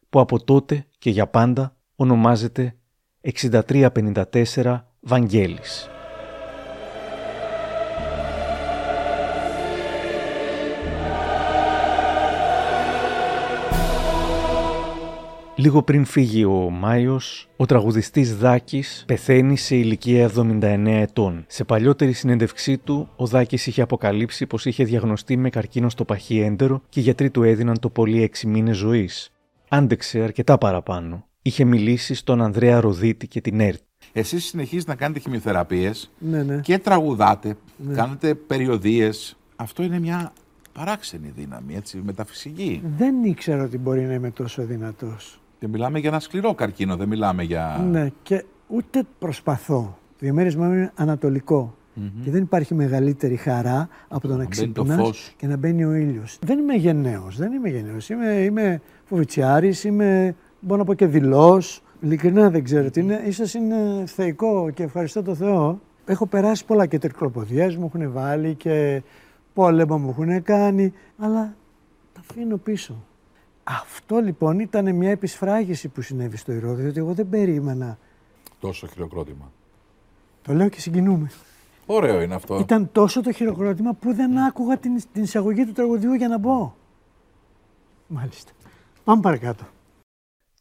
[0.08, 2.76] που από τότε και για πάντα ονομάζεται
[3.40, 5.90] 6354 Βαγγέλης.
[15.60, 21.44] Λίγο πριν φύγει ο Μάιος, ο τραγουδιστής Δάκης πεθαίνει σε ηλικία 79 ετών.
[21.48, 26.38] Σε παλιότερη συνέντευξή του, ο Δάκης είχε αποκαλύψει πως είχε διαγνωστεί με καρκίνο στο παχύ
[26.40, 29.30] έντερο και οι γιατροί του έδιναν το πολύ 6 μήνες ζωής.
[29.68, 31.24] Άντεξε αρκετά παραπάνω.
[31.42, 33.80] Είχε μιλήσει στον Ανδρέα Ροδίτη και την ΕΡΤ.
[34.12, 36.60] Εσείς συνεχίζετε να κάνετε χημειοθεραπείες Ναι, ναι.
[36.60, 37.94] και τραγουδάτε, Ναι.
[37.94, 39.36] κάνετε περιοδίες.
[39.56, 40.32] Αυτό είναι μια
[40.72, 42.82] παράξενη δύναμη, έτσι, μεταφυσική.
[42.96, 45.39] Δεν ήξερα ότι μπορεί να είμαι τόσο δυνατός.
[45.60, 47.86] Και μιλάμε για ένα σκληρό καρκίνο, δεν μιλάμε για.
[47.90, 49.98] Ναι, και ούτε προσπαθώ.
[50.08, 51.74] Το διαμέρισμα μου είναι ανατολικό.
[52.24, 55.34] Και δεν υπάρχει μεγαλύτερη χαρά από το να μπαίνει το ξυπνάς φως.
[55.36, 56.38] και να μπαίνει ο ήλιος.
[56.40, 58.08] Δεν είμαι γενναίος, δεν είμαι γενναίος.
[58.08, 61.82] Είμαι, είμαι φοβητσιάρης, είμαι, μπορώ να πω και δηλός.
[62.00, 63.22] Ειλικρινά δεν ξέρω τι είναι.
[63.26, 65.80] Ίσως είναι θεϊκό και ευχαριστώ το Θεό.
[66.04, 69.02] Έχω περάσει πολλά και τερκλοποδιές μου έχουν βάλει και
[69.54, 71.54] πόλεμα μου έχουν κάνει, αλλά
[72.12, 73.04] τα αφήνω πίσω.
[73.70, 77.98] Αυτό λοιπόν ήταν μια επισφράγιση που συνέβη στο Ηρώδη, διότι εγώ δεν περίμενα.
[78.60, 79.52] Τόσο χειροκρότημα.
[80.42, 81.30] Το λέω και συγκινούμε.
[81.86, 82.58] Ωραίο είναι αυτό.
[82.58, 86.74] Ήταν τόσο το χειροκρότημα που δεν άκουγα την, την εισαγωγή του τραγουδιού για να μπω.
[88.06, 88.52] Μάλιστα.
[89.04, 89.64] Πάμε παρακάτω.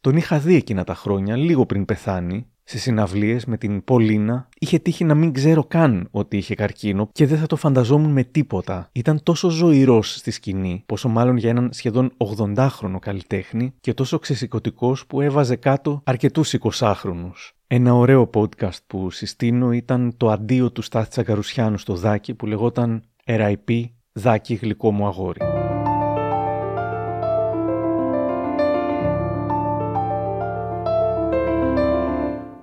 [0.02, 4.50] Τον είχα δει εκείνα τα χρόνια, λίγο πριν πεθάνει, σε συναυλίες με την Πολίνα.
[4.60, 8.24] Είχε τύχει να μην ξέρω καν ότι είχε καρκίνο και δεν θα το φανταζόμουν με
[8.24, 8.90] τίποτα.
[8.92, 15.06] Ήταν τόσο ζωηρός στη σκηνή, πόσο μάλλον για έναν σχεδόν 80χρονο καλλιτέχνη και τόσο ξεσηκωτικός
[15.06, 17.52] που έβαζε κάτω αρκετούς 20χρονους.
[17.68, 23.04] Ένα ωραίο podcast που συστήνω ήταν το αντίο του Στάθη Τσακαρουσιάνου στο Δάκη που λεγόταν
[23.26, 25.40] RIP Δάκη γλυκό μου αγόρι.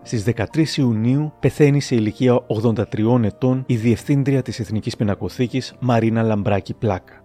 [0.06, 6.74] Στις 13 Ιουνίου πεθαίνει σε ηλικία 83 ετών η διευθύντρια της Εθνικής Πινακοθήκης Μαρίνα Λαμπράκη
[6.74, 7.24] Πλάκα.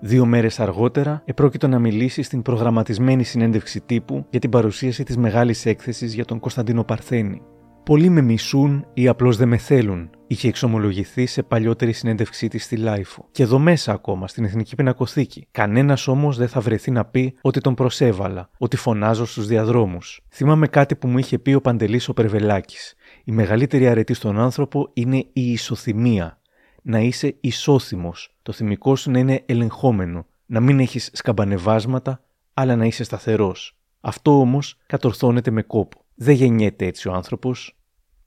[0.00, 5.66] Δύο μέρες αργότερα επρόκειτο να μιλήσει στην προγραμματισμένη συνέντευξη τύπου για την παρουσίαση της μεγάλης
[5.66, 7.42] έκθεσης για τον Κωνσταντίνο Παρθένη.
[7.84, 12.76] Πολλοί με μισούν ή απλώς δεν με θέλουν, είχε εξομολογηθεί σε παλιότερη συνέντευξή της στη
[12.76, 13.28] LiFO.
[13.30, 15.46] Και εδώ μέσα ακόμα, στην Εθνική Πινακοθήκη.
[15.50, 20.20] Κανένας όμως δεν θα βρεθεί να πει ότι τον προσέβαλα, ότι φωνάζω στους διαδρόμους.
[20.28, 22.94] Θυμάμαι κάτι που μου είχε πει ο Παντελής ο Πρεβελάκης.
[23.24, 26.40] Η μεγαλύτερη αρετή στον άνθρωπο είναι η ισοθυμία.
[26.82, 32.84] Να είσαι ισόθυμος, το θυμικό σου να είναι ελεγχόμενο, να μην έχεις σκαμπανεβάσματα, αλλά να
[32.84, 33.76] είσαι σταθερός.
[34.00, 36.01] Αυτό όμως κατορθώνεται με κόπο.
[36.14, 37.76] Δεν γεννιέται έτσι ο άνθρωπος.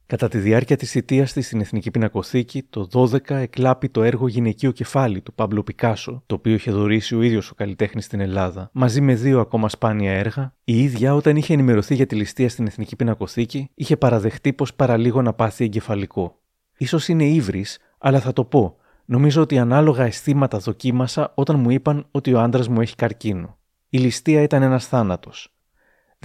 [0.08, 4.72] Κατά τη διάρκεια της θητείας της στην Εθνική Πινακοθήκη, το 12 εκλάπει το έργο Γυναικείο
[4.72, 9.02] κεφάλι του Παύλο Πικάσο, το οποίο είχε δωρήσει ο ίδιος ο καλλιτέχνης στην Ελλάδα, μαζί
[9.02, 10.54] με δύο ακόμα σπάνια έργα.
[10.64, 15.22] Η ίδια, όταν είχε ενημερωθεί για τη ληστεία στην Εθνική Πινακοθήκη, είχε παραδεχτεί πως παραλίγο
[15.22, 16.40] να πάθει εγκεφαλικό.
[16.86, 18.78] σω είναι ύβρις, αλλά θα το πω.
[19.06, 23.58] Νομίζω ότι ανάλογα αισθήματα δοκίμασα όταν μου είπαν ότι ο άντρας μου έχει καρκίνο.
[23.90, 25.55] Η ληστεία ήταν ένας θάνατος.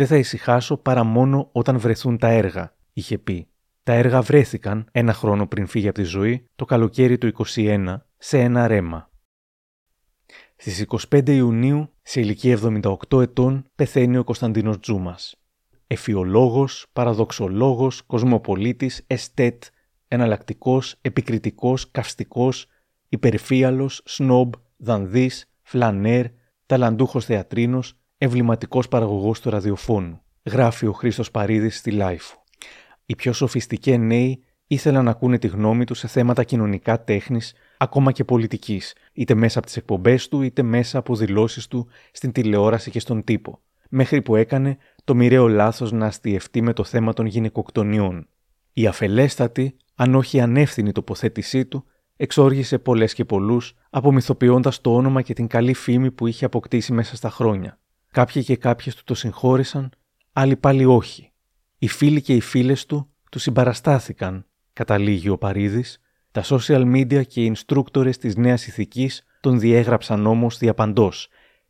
[0.01, 3.49] Δεν θα ησυχάσω παρά μόνο όταν βρεθούν τα έργα, είχε πει.
[3.83, 8.39] Τα έργα βρέθηκαν ένα χρόνο πριν φύγει από τη ζωή, το καλοκαίρι του 21, σε
[8.39, 9.11] ένα ρέμα.
[10.57, 12.59] Στις 25 Ιουνίου, σε ηλικία
[13.11, 15.37] 78 ετών, πεθαίνει ο Κωνσταντίνος Τζούμας.
[15.87, 19.65] Εφιολόγος, παραδοξολόγος, κοσμοπολίτης, εστέτ,
[20.09, 22.67] εναλλακτικός, επικριτικός, καυστικός,
[23.09, 26.27] υπερφύαλος, σνόμπ, δανδύς, φλανέρ,
[26.67, 30.21] ταλαντούχος θεατρίνος, εμβληματικός παραγωγός του ραδιοφώνου.
[30.45, 32.43] Γράφει ο Χρήστος Παρίδης στη LiFO.
[33.07, 38.13] Οι πιο σοφιστικέ νέοι ήθελαν να ακούνε τη γνώμη του σε θέματα κοινωνικά τέχνης, ακόμα
[38.13, 42.91] και πολιτικής, είτε μέσα από τις εκπομπές του, είτε μέσα από δηλώσεις του στην τηλεόραση
[42.91, 43.61] και στον τύπο.
[43.89, 48.29] Μέχρι που έκανε το μοιραίο λάθος να αστειευτεί με το θέμα των γυναικοκτονιών.
[48.73, 51.85] Η αφελέστατη, αν όχι ανεύθυνη τοποθέτησή του,
[52.17, 57.17] εξόργησε πολλές και πολλούς, απομυθοποιώντας το όνομα και την καλή φήμη που είχε αποκτήσει μέσα
[57.17, 57.80] στα χρόνια.
[58.11, 59.91] Κάποιοι και κάποιες του το συγχώρεσαν,
[60.33, 61.33] άλλοι πάλι όχι.
[61.79, 67.45] Οι φίλοι και οι φίλες του του συμπαραστάθηκαν, καταλήγει ο Παρίδης, τα social media και
[67.45, 71.29] οι instructors της νέας ηθικής τον διέγραψαν όμως διαπαντός.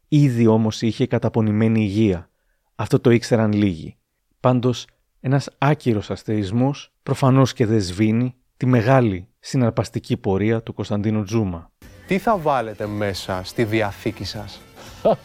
[0.09, 2.31] Ήδη όμως είχε καταπονημένη υγεία.
[2.75, 3.97] Αυτό το ήξεραν λίγοι.
[4.41, 4.87] Πάντως,
[5.21, 11.71] ένας άκυρος αστερισμό προφανώς και δεν σβήνει τη μεγάλη συναρπαστική πορεία του Κωνσταντίνου Τζούμα.
[12.07, 14.61] Τι θα βάλετε μέσα στη διαθήκη σας;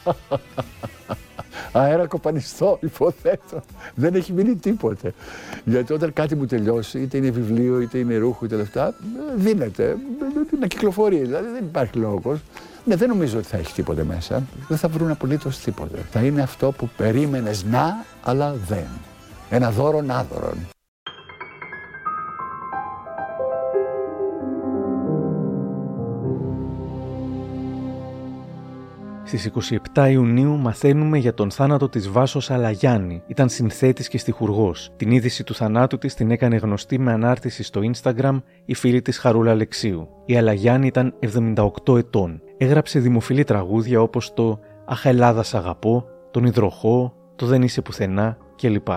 [1.71, 3.61] Αέρα κοπανιστό, υποθέτω.
[3.95, 5.13] Δεν έχει μείνει τίποτε.
[5.63, 8.93] Γιατί όταν κάτι μου τελειώσει, είτε είναι βιβλίο, είτε είναι ρούχο, είτε λεφτά,
[9.35, 9.97] δίνεται
[10.59, 11.17] να κυκλοφορεί.
[11.17, 12.39] Δηλαδή δεν υπάρχει λόγος.
[12.85, 14.43] Ναι, δεν νομίζω ότι θα έχει τίποτε μέσα.
[14.67, 15.97] Δεν θα βρουν απολύτως τίποτε.
[16.11, 18.87] Θα είναι αυτό που περίμενες να, αλλά δεν.
[19.49, 20.74] Ένα δώρο άδωρον.
[29.27, 29.51] Στις
[29.93, 33.23] 27 Ιουνίου μαθαίνουμε για τον θάνατο της Βάσος Αλαγιάννη.
[33.27, 34.91] Ήταν συνθέτης και στιχουργός.
[34.95, 39.17] Την είδηση του θανάτου της την έκανε γνωστή με ανάρτηση στο Instagram η φίλη της
[39.17, 40.07] Χαρούλα Αλεξίου.
[40.25, 41.13] Η Αλαγιάννη ήταν
[41.85, 42.41] 78 ετών.
[42.57, 48.37] Έγραψε δημοφιλή τραγούδια όπως το «Αχ Ελλάδα σ' αγαπώ», «Τον Ιδροχώ», «Το δεν είσαι πουθενά»
[48.55, 48.87] κλπ.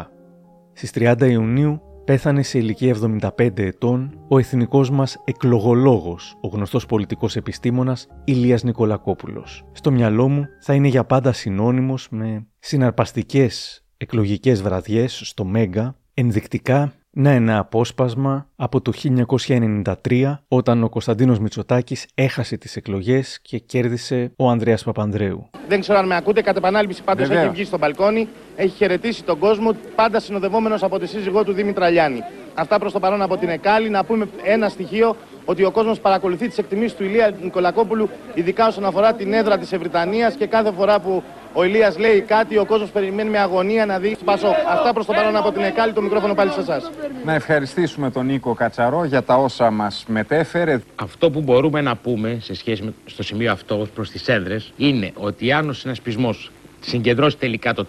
[0.72, 7.36] Στις 30 Ιουνίου πέθανε σε ηλικία 75 ετών ο εθνικός μας εκλογολόγος, ο γνωστός πολιτικός
[7.36, 9.64] επιστήμονας Ηλίας Νικολακόπουλος.
[9.72, 16.92] Στο μυαλό μου θα είναι για πάντα συνώνυμος με συναρπαστικές εκλογικές βραδιές στο Μέγκα, ενδεικτικά
[17.10, 18.92] να ένα απόσπασμα από το
[20.04, 25.50] 1993 όταν ο Κωνσταντίνος Μητσοτάκης έχασε τις εκλογές και κέρδισε ο Ανδρέας Παπανδρέου.
[25.68, 29.38] Δεν ξέρω αν με ακούτε, κατ' επανάληψη πάντως έχει βγει στο μπαλκόνι, έχει χαιρετήσει τον
[29.38, 32.20] κόσμο, πάντα συνοδευόμενος από τη σύζυγό του Δήμητρα Λιάννη.
[32.54, 33.90] Αυτά προς το παρόν από την Εκάλη.
[33.90, 38.84] Να πούμε ένα στοιχείο ότι ο κόσμος παρακολουθεί τις εκτιμήσεις του Ηλία Νικολακόπουλου, ειδικά όσον
[38.84, 41.22] αφορά την έδρα της Ευρυτανίας και κάθε φορά που
[41.58, 44.54] ο Ηλίας λέει κάτι, ο κόσμος περιμένει με αγωνία να δει Πασό.
[44.68, 46.90] Αυτά προς το παρόν από την Εκάλη, το μικρόφωνο πάλι σε εσάς.
[47.24, 50.80] Να ευχαριστήσουμε τον Νίκο Κατσαρό για τα όσα μας μετέφερε.
[50.94, 54.72] Αυτό που μπορούμε να πούμε σε σχέση με στο σημείο αυτό ως προς τις έδρες
[54.76, 57.86] είναι ότι αν ο συνασπισμός συγκεντρώσει τελικά το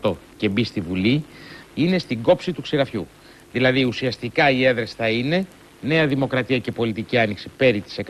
[0.00, 1.24] 3% και μπει στη Βουλή,
[1.74, 3.06] είναι στην κόψη του ξηραφιού.
[3.52, 5.46] Δηλαδή ουσιαστικά οι έδρες θα είναι
[5.80, 8.00] Νέα Δημοκρατία και Πολιτική Άνοιξη περί τις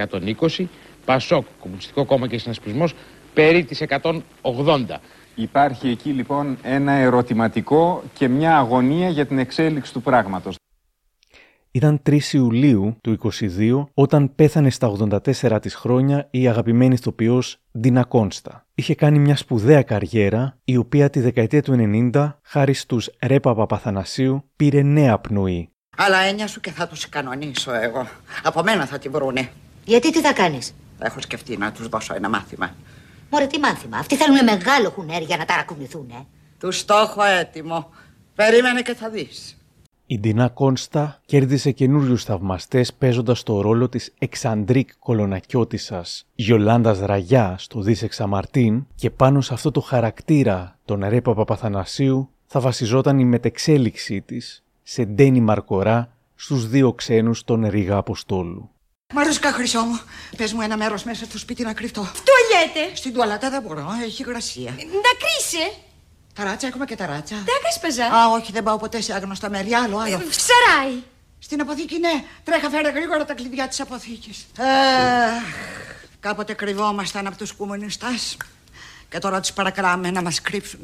[0.59, 0.65] 120,
[1.05, 2.95] Πασόκ, Κομμουνιστικό Κόμμα και Συνασπισμός
[3.35, 3.83] περί τις
[4.43, 4.99] 180.
[5.35, 10.57] Υπάρχει εκεί λοιπόν ένα ερωτηματικό και μια αγωνία για την εξέλιξη του πράγματος.
[11.71, 13.19] Ήταν 3 Ιουλίου του
[13.59, 14.93] 22 όταν πέθανε στα
[15.45, 18.67] 84 της χρόνια η αγαπημένη ηθοποιός Ντίνα Κόνστα.
[18.75, 24.51] Είχε κάνει μια σπουδαία καριέρα η οποία τη δεκαετία του 90 χάρη στους Ρέπα Παπαθανασίου
[24.57, 25.69] πήρε νέα πνοή.
[25.97, 28.07] Αλλά έννοια σου και θα τους κανονίσω εγώ.
[28.43, 29.49] Από μένα θα την βρούνε.
[29.85, 32.75] Γιατί τι θα κάνεις; Έχω σκεφτεί να τους δώσω ένα μάθημα.
[33.35, 33.99] Μωρέ τι μάθημα.
[33.99, 36.27] Αυτοί θέλουν μεγάλο χουνέρ για να ταρακουνηθούν, ε.
[36.59, 37.89] Του το έχω έτοιμο.
[38.35, 39.59] Περίμενε και θα δεις.
[40.07, 47.81] Η Ντινά Κόνστα κέρδισε καινούριους θαυμαστές παίζοντας το ρόλο της εξαντρίκ κολονακιώτησα Γιολάντα Ραγιά στο
[47.81, 54.21] Δίσεξα Μαρτίν και πάνω σε αυτό το χαρακτήρα τον Ρέπα Παπαθανασίου θα βασιζόταν η μετεξέλιξή
[54.21, 58.71] της σε Ντένι Μαρκορά στους δύο ξένους των Ρίγα Αποστόλου.
[59.15, 60.01] Μαρούσκα χρυσό μου,
[60.37, 62.01] πες μου ένα μέρος μέσα στο σπίτι να κρυφτώ.
[62.01, 62.97] Τουαλέτε.
[62.97, 64.71] Στην τουαλέτα δεν μπορώ, έχει υγρασία.
[64.71, 65.75] Να κρύσε.
[66.35, 67.35] Ταράτσα, έχουμε και ταράτσα.
[67.99, 69.75] Τα Α, όχι, δεν πάω ποτέ σε άγνωστα μέρη.
[69.75, 70.15] Άλλο, άλλο.
[70.15, 71.03] Ε, Ψαράει.
[71.39, 72.25] Στην αποθήκη, ναι.
[72.45, 74.47] Τρέχα, φέρε γρήγορα τα κλειδιά της αποθήκης.
[74.59, 74.65] Ε,
[76.21, 78.07] κάποτε κρυβόμασταν από τους κομμουνιστές.
[79.09, 80.81] Και τώρα τους παρακαλάμε να μας κρύψουν.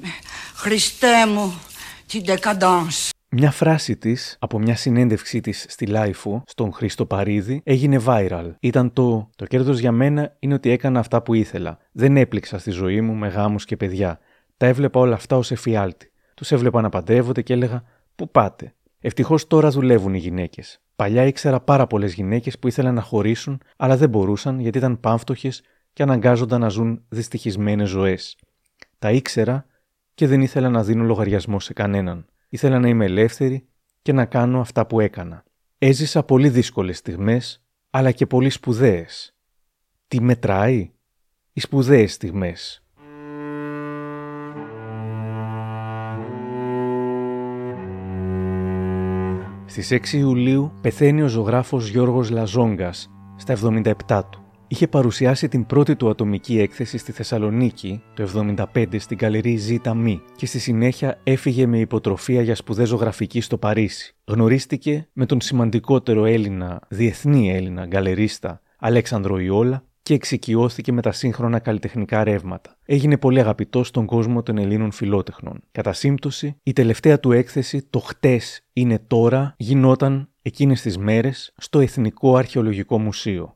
[0.55, 1.61] Χριστέ μου,
[2.07, 3.09] τι decadence.
[3.33, 8.51] Μια φράση της από μια συνέντευξή της στη LiFO στον Χρήστο Παρίδη έγινε viral.
[8.61, 11.79] Ήταν το «Το κέρδος για μένα είναι ότι έκανα αυτά που ήθελα.
[11.93, 14.19] Δεν έπληξα στη ζωή μου με γάμους και παιδιά.
[14.57, 16.13] Τα έβλεπα όλα αυτά ως εφιάλτη.
[16.35, 17.83] Τους έβλεπα να παντρεύονται και έλεγα
[18.15, 20.81] Πού πάτε; Ευτυχώς τώρα δουλεύουν οι γυναίκες.
[20.97, 25.63] Παλιά ήξερα πάρα πολλές γυναίκες που ήθελαν να χωρίσουν, αλλά δεν μπορούσαν γιατί ήταν πάμφτωχες
[25.93, 28.37] και αναγκάζονταν να ζουν δυστυχισμένες ζωές.
[28.99, 29.67] Τα ήξερα
[30.15, 32.30] και δεν ήθελα να δίνω λογαριασμό σε κανέναν.
[32.53, 33.69] Ήθελα να είμαι ελεύθερη
[34.03, 35.45] και να κάνω αυτά που έκανα.
[35.79, 39.35] Έζησα πολύ δύσκολες στιγμές, αλλά και πολύ σπουδαίες.
[40.09, 40.91] Τι μετράει;
[41.53, 42.85] Οι σπουδαίες στιγμές.
[49.65, 54.40] Στις 6 Ιουλίου πεθαίνει ο ζωγράφος Γιώργος Λαζόγκας στα 77 του.
[54.73, 60.23] Είχε παρουσιάσει την πρώτη του ατομική έκθεση στη Θεσσαλονίκη το 1975 στην καλερί Ζήτα Μη
[60.37, 64.17] και στη συνέχεια έφυγε με υποτροφία για σπουδές ζωγραφική στο Παρίσι.
[64.25, 71.59] Γνωρίστηκε με τον σημαντικότερο Έλληνα, διεθνή Έλληνα γκαλερίστα Αλέξανδρο Ιόλα και εξοικειώθηκε με τα σύγχρονα
[71.59, 72.77] καλλιτεχνικά ρεύματα.
[72.85, 75.63] Έγινε πολύ αγαπητό στον κόσμο των Ελλήνων φιλότεχνων.
[75.73, 81.81] Κατά σύμπτωση, η τελευταία του έκθεση, το χτες είναι τώρα, γινόταν εκείνες τις μέρες στο
[81.81, 83.55] Εθνικό Αρχαιολογικό Μουσείο.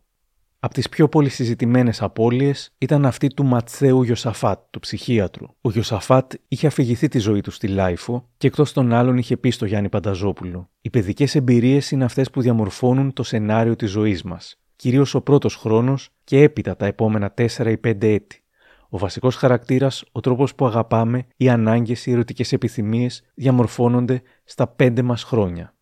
[0.65, 5.47] Από τις πιο πολυσυζητημένες απώλειες ήταν αυτή του Ματσέου Γιωσαφάτ, του ψυχίατρου.
[5.61, 9.51] Ο Γιωσαφάτ είχε αφηγηθεί τη ζωή του στη LiFO και εκτός των άλλων είχε πει
[9.51, 14.61] στο Γιάννη Πανταζόπουλο: Οι παιδικές εμπειρίες είναι αυτές που διαμορφώνουν το σενάριο της ζωής μας,
[14.77, 18.43] κυρίως ο πρώτος χρόνος και έπειτα τα επόμενα 4 ή 5 έτη.
[18.89, 25.03] Ο βασικός χαρακτήρας, ο τρόπος που αγαπάμε, οι ανάγκες, οι ερωτικές επιθυμίες διαμορφώνονται στα 5
[25.03, 25.74] μας χρόνια.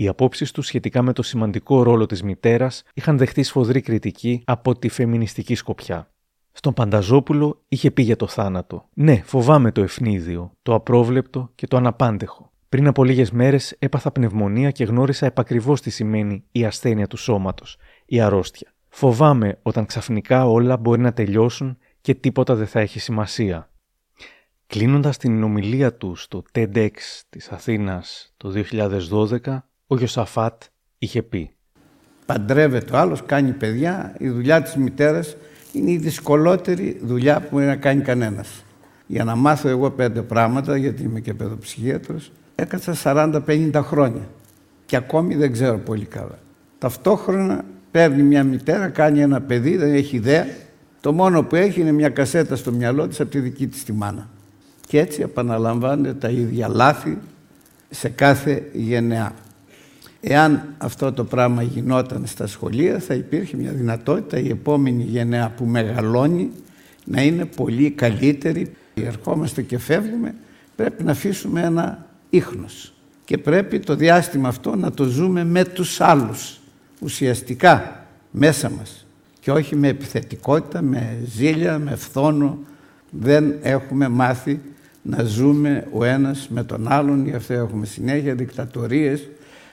[0.00, 4.78] Οι απόψεις τους σχετικά με το σημαντικό ρόλο της μητέρας είχαν δεχτεί σφοδρή κριτική από
[4.78, 6.10] τη φεμινιστική σκοπιά.
[6.52, 8.88] Στον Πανταζόπουλο είχε πει για το θάνατο.
[8.94, 12.52] Ναι, φοβάμαι το ευνίδιο, το απρόβλεπτο και το αναπάντεχο.
[12.68, 17.76] Πριν από λίγες μέρες έπαθα πνευμονία και γνώρισα επακριβώς τι σημαίνει η ασθένεια του σώματος,
[18.06, 18.74] η αρρώστια.
[18.88, 23.70] Φοβάμαι όταν ξαφνικά όλα μπορεί να τελειώσουν και τίποτα δεν θα έχει σημασία.
[24.66, 26.90] Κλείνοντας την ομιλία του στο TEDx
[27.28, 30.62] της Αθήνας το 2012, ο Γιωσαφάτ
[30.98, 31.50] είχε πει
[32.26, 35.36] Παντρεύεται ο άλλος, κάνει παιδιά, η δουλειά της μητέρας
[35.72, 38.64] είναι η δυσκολότερη δουλειά που μπορεί να κάνει κανένας.
[39.06, 44.28] Για να μάθω εγώ πέντε πράγματα, γιατί είμαι και παιδοψυχίατρος, έκατσα 40-50 χρόνια
[44.86, 46.38] και ακόμη δεν ξέρω πολύ καλά.
[46.78, 50.46] Ταυτόχρονα παίρνει μια μητέρα, κάνει ένα παιδί, δεν έχει ιδέα.
[51.00, 53.92] Το μόνο που έχει είναι μια κασέτα στο μυαλό της από τη δική της τη
[53.92, 54.28] μάνα.
[54.86, 57.18] Και έτσι επαναλαμβάνεται τα ίδια λάθη
[57.90, 59.32] σε κάθε γενεά.
[60.20, 65.64] Εάν αυτό το πράγμα γινόταν στα σχολεία θα υπήρχε μια δυνατότητα η επόμενη γενναία που
[65.64, 66.50] μεγαλώνει
[67.04, 68.72] να είναι πολύ καλύτερη.
[68.94, 70.34] Ερχόμαστε και φεύγουμε,
[70.76, 72.92] πρέπει να αφήσουμε ένα ίχνος
[73.24, 76.60] και πρέπει το διάστημα αυτό να το ζούμε με τους άλλους,
[77.00, 79.06] ουσιαστικά μέσα μας
[79.40, 82.58] και όχι με επιθετικότητα, με ζήλια, με φθόνο.
[83.10, 84.60] Δεν έχουμε μάθει
[85.02, 89.28] να ζούμε ο ένας με τον άλλον, γι' αυτό έχουμε συνέχεια δικτατορίες,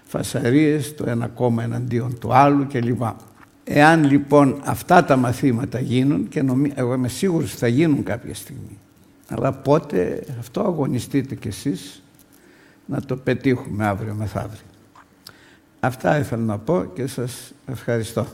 [0.07, 3.01] φασαρίες, το ένα κόμμα εναντίον του άλλου κλπ.
[3.63, 6.71] Εάν λοιπόν αυτά τα μαθήματα γίνουν και νομί...
[6.75, 8.77] εγώ είμαι σίγουρος ότι θα γίνουν κάποια στιγμή.
[9.27, 12.03] Αλλά πότε αυτό αγωνιστείτε κι εσείς
[12.85, 14.65] να το πετύχουμε αύριο μεθαύριο.
[15.79, 18.27] Αυτά ήθελα να πω και σας ευχαριστώ.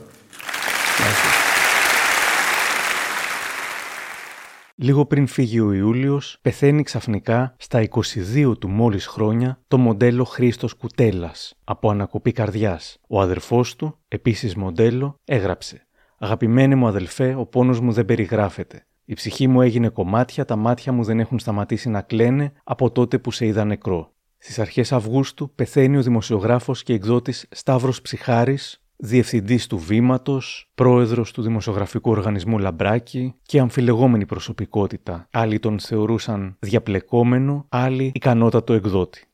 [4.76, 10.74] Λίγο πριν φύγει ο Ιούλιος, πεθαίνει ξαφνικά στα 22 του μόλις χρόνια το μοντέλο Χρήστος
[10.74, 12.98] Κουτέλας από ανακοπή καρδιάς.
[13.08, 15.86] Ο αδερφός του, επίσης μοντέλο, έγραψε:
[16.18, 18.86] Αγαπημένη μου αδελφέ, ο πόνος μου δεν περιγράφεται.
[19.04, 23.18] Η ψυχή μου έγινε κομμάτια, τα μάτια μου δεν έχουν σταματήσει να κλαίνε από τότε
[23.18, 24.12] που σε είδα νεκρό.
[24.38, 31.42] Στις αρχές Αυγούστου πεθαίνει ο δημοσιογράφος και εκδότης Σταύρος Ψυχάρης, διευθυντής του Βήματος, πρόεδρος του
[31.42, 35.28] δημοσιογραφικού οργανισμού Λαμπράκη και αμφιλεγόμενη προσωπικότητα.
[35.32, 39.24] Άλλοι τον θεωρούσαν διαπλεκόμενο, άλλοι ικανότατο εκδότη.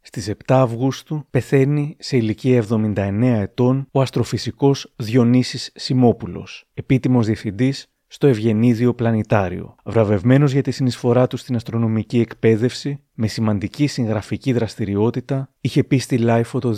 [0.00, 8.26] Στις 7 Αυγούστου πεθαίνει σε ηλικία 79 ετών ο αστροφυσικός Διονύσης Σιμόπουλος, επίτιμος διευθυντής στο
[8.26, 15.84] Ευγενίδιο Πλανητάριο, βραβευμένος για τη συνεισφορά του στην αστρονομική εκπαίδευση με σημαντική συγγραφική δραστηριότητα, είχε
[15.84, 16.76] πει στη LiFO το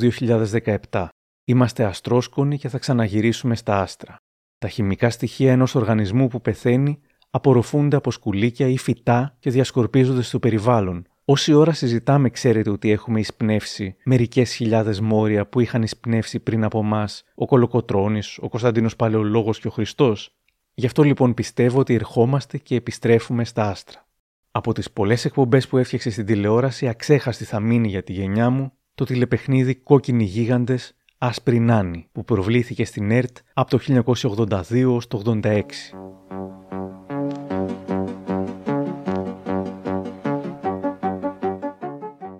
[0.90, 1.06] 2017.
[1.46, 4.16] Είμαστε αστρόσκονη και θα ξαναγυρίσουμε στα άστρα.
[4.58, 10.38] Τα χημικά στοιχεία ενός οργανισμού που πεθαίνει απορροφούνται από σκουλήκια ή φυτά και διασκορπίζονται στο
[10.38, 11.06] περιβάλλον.
[11.24, 16.78] Όση ώρα συζητάμε, ξέρετε ότι έχουμε εισπνεύσει μερικές χιλιάδες μόρια που είχαν εισπνεύσει πριν από
[16.78, 20.36] εμάς ο Κολοκοτρόνη, ο Κωνσταντίνος Παλαιολόγος και ο Χριστός.
[20.74, 24.06] Γι' αυτό λοιπόν πιστεύω ότι ερχόμαστε και επιστρέφουμε στα άστρα.
[24.50, 28.72] Από τις πολλές εκπομπές που έφτιαξε στην τηλεόραση, αξέχαστη θα μείνει για τη γενιά μου
[28.94, 34.04] το τηλεπαιχνίδι Κόκκινοι Γίγαντες Άσπρη Νάνη που προβλήθηκε στην ΕΡΤ από το
[34.40, 35.62] 1982 ως το 86.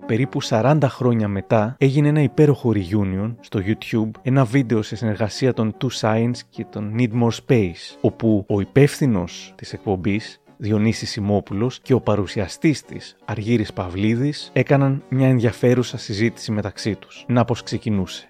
[0.05, 5.75] περίπου 40 χρόνια μετά έγινε ένα υπέροχο reunion στο YouTube, ένα βίντεο σε συνεργασία των
[5.81, 11.93] Two Science και των Need More Space, όπου ο υπεύθυνος της εκπομπής Διονύσης Σιμόπουλος και
[11.93, 17.25] ο παρουσιαστής της Αργύρης Παυλίδης έκαναν μια ενδιαφέρουσα συζήτηση μεταξύ τους.
[17.27, 18.29] Να πως ξεκινούσε.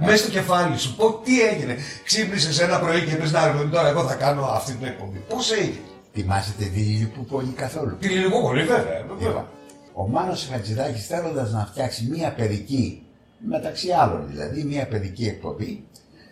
[0.00, 1.76] Μέσα στο κεφάλι σου, πω, τι έγινε.
[2.04, 5.18] Ξύπνησες ένα πρωί και είπες να τώρα εγώ θα κάνω αυτή την εκπομπή.
[5.28, 5.80] Πώς έγινε;
[6.12, 7.96] Θυμάσαι τη Λιλιπούπολη καθόλου.
[7.96, 9.06] Τη Λιλιπούπολη, βέβαια.
[9.18, 9.48] βέβαια.
[9.92, 13.02] Ο Μάνος Χατζηδάκης θέλοντας να φτιάξει μία παιδική,
[13.38, 15.84] μεταξύ άλλων δηλαδή, μία παιδική εκπομπή,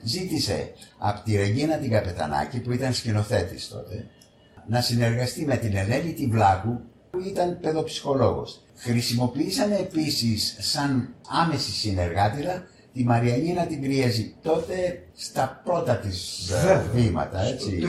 [0.02, 4.06] ζήτησε από τη Ρεγίνα την Καπετανάκη που ήταν σκηνοθέτης τότε,
[4.68, 8.60] να συνεργαστεί με την Ελένη την Βλάκου που ήταν παιδοψυχολόγος.
[8.76, 17.40] Χρησιμοποίησαν επίσης σαν άμεση συνεργάτηρα τη Μαριανίνα την Κριέζη τότε στα πρώτα της ε, βήματα,
[17.40, 17.82] έτσι.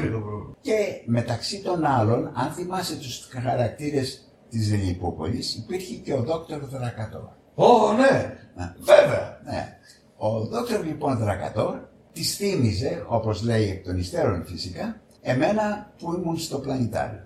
[0.61, 7.29] Και μεταξύ των άλλων, αν θυμάσαι τους χαρακτήρες της Λιπούπολης, υπήρχε και ο Δόκτωρ Δρακατόρ.
[7.55, 8.33] Ω, ναι,
[8.79, 9.41] βέβαια.
[9.45, 9.77] Ναι.
[10.17, 11.75] Ο Δόκτωρ λοιπόν Δρακατόρ
[12.13, 17.19] της θύμιζε, όπως λέει εκ των υστέρων φυσικά, εμένα που ήμουν στο πλανητάριο.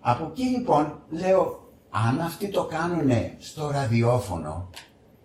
[0.00, 4.70] Από εκεί λοιπόν λέω, αν αυτοί το κάνουν στο ραδιόφωνο,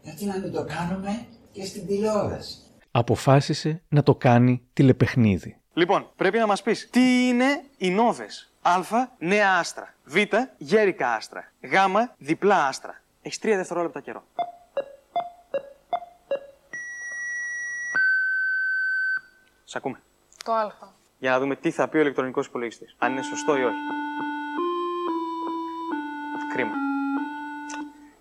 [0.02, 1.26] γιατί να μην το κάνουμε
[1.60, 2.58] και στην τηλεόραση.
[2.92, 5.58] Αποφάσισε να το κάνει τηλεπαιχνίδι.
[5.74, 8.54] Λοιπόν, πρέπει να μας πεις τι είναι οι νόβες.
[8.62, 8.82] Α,
[9.18, 9.96] νέα άστρα.
[10.04, 10.16] Β,
[10.58, 11.52] γέρικα άστρα.
[11.62, 11.74] Γ,
[12.18, 13.02] διπλά άστρα.
[13.22, 14.24] Έχεις τρία δευτερόλεπτα καιρό.
[19.64, 20.02] Σ' ακούμε.
[20.44, 20.72] Το α.
[21.20, 22.96] Για να δούμε τι θα πει ο ηλεκτρονικός υπολογιστής.
[22.98, 23.78] Αν είναι σωστό ή όχι.
[26.54, 26.89] Κρίμα.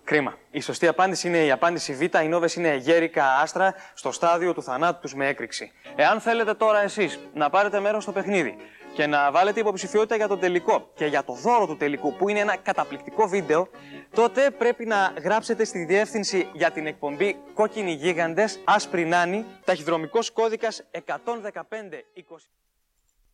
[0.09, 0.37] Κρίμα.
[0.51, 2.01] Η σωστή απάντηση είναι η απάντηση Β.
[2.01, 5.71] Οι νόβες είναι γέρικα άστρα στο στάδιο του θανάτου τους με έκρηξη.
[5.95, 8.55] Εάν θέλετε τώρα εσείς να πάρετε μέρος στο παιχνίδι
[8.93, 12.39] και να βάλετε υποψηφιότητα για τον τελικό και για το δώρο του τελικού, που είναι
[12.39, 13.69] ένα καταπληκτικό βίντεο,
[14.13, 20.83] τότε πρέπει να γράψετε στη διεύθυνση για την εκπομπή Κόκκινοι Γίγαντες, Άσπρη Νάνη, ταχυδρομικός κώδικας
[20.91, 22.49] 11520.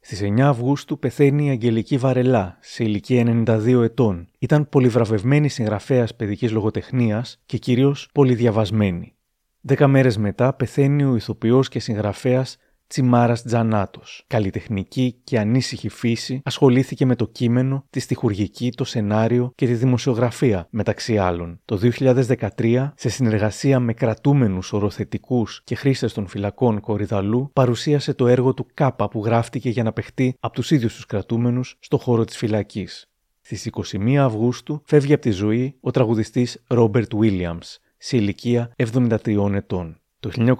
[0.07, 4.27] Στις 9 Αυγούστου πεθαίνει η Αγγελική Βαρελά, σε ηλικία 92 ετών.
[4.39, 9.13] Ήταν πολυβραβευμένη συγγραφέας παιδικής λογοτεχνίας και κυρίως πολυδιαβασμένη.
[9.61, 12.57] Δέκα μέρες μετά πεθαίνει ο ηθοποιός και συγγραφέας
[12.87, 14.23] Τσιμάρας Τζανάτος.
[14.27, 20.67] Καλλιτεχνική και ανήσυχη φύση, ασχολήθηκε με το κείμενο, τη στοιχουργική, το σενάριο και τη δημοσιογραφία,
[20.69, 21.59] μεταξύ άλλων.
[21.65, 28.53] Το 2013, σε συνεργασία με κρατούμενους οροθετικούς και χρήστες των φυλακών Κορυδαλού, παρουσίασε το έργο
[28.53, 32.37] του Κάπα που γράφτηκε για να παιχτεί από τους ίδιους τους κρατούμενους στο χώρο της
[32.37, 33.09] φυλακής.
[33.41, 39.99] Στις 21 Αυγούστου φεύγει από τη ζωή ο τραγουδιστής Ρόμπερτ Williams, σε ηλικία 73 ετών.
[40.25, 40.55] Το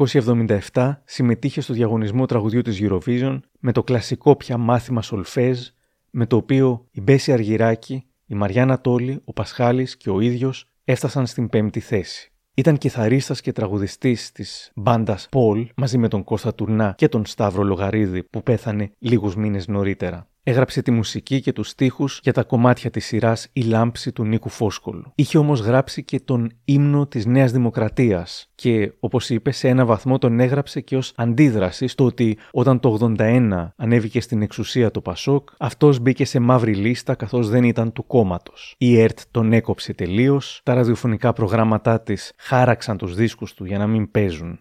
[0.74, 5.68] 1977 συμμετείχε στο διαγωνισμό τραγουδιού της Eurovision με το κλασικό πια μάθημα Σολφέζ,
[6.10, 11.26] με το οποίο η Μπέση Αργυράκη, η Μαριάννα Τόλη, ο Πασχάλης και ο ίδιος έφτασαν
[11.26, 12.32] στην πέμπτη θέση.
[12.54, 17.64] Ήταν κιθαρίστας και τραγουδιστής της μπάντας Paul μαζί με τον Κώστα Τουρνά και τον Σταύρο
[17.64, 20.28] Λογαρίδη που πέθανε λίγους μήνες νωρίτερα.
[20.48, 24.50] Έγραψε τη μουσική και τους στίχους για τα κομμάτια της σειράς «Η λάμψη» του Νίκου
[24.50, 25.12] Φόσκολου.
[25.16, 30.18] Είχε όμως γράψει και τον ύμνο της Νέας Δημοκρατίας και όπως είπε σε ένα βαθμό
[30.18, 35.50] τον έγραψε και ως αντίδραση στο ότι όταν το 81 ανέβηκε στην εξουσία το Πασόκ
[35.60, 38.76] αυτός μπήκε σε μαύρη λίστα καθώς δεν ήταν του κόμματος.
[38.78, 43.88] Η ΕΡΤ τον έκοψε τελείως, τα ραδιοφωνικά προγράμματά της χάραξαν τους δίσκους του για να
[43.88, 44.60] μην παίζουν.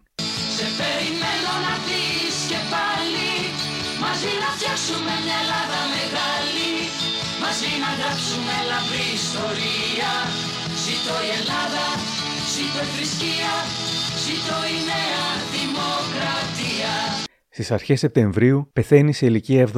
[14.24, 16.53] Ζήτω η νέα δημοκρατία.
[17.54, 19.68] Στις αρχές Σεπτεμβρίου πεθαίνει σε ηλικία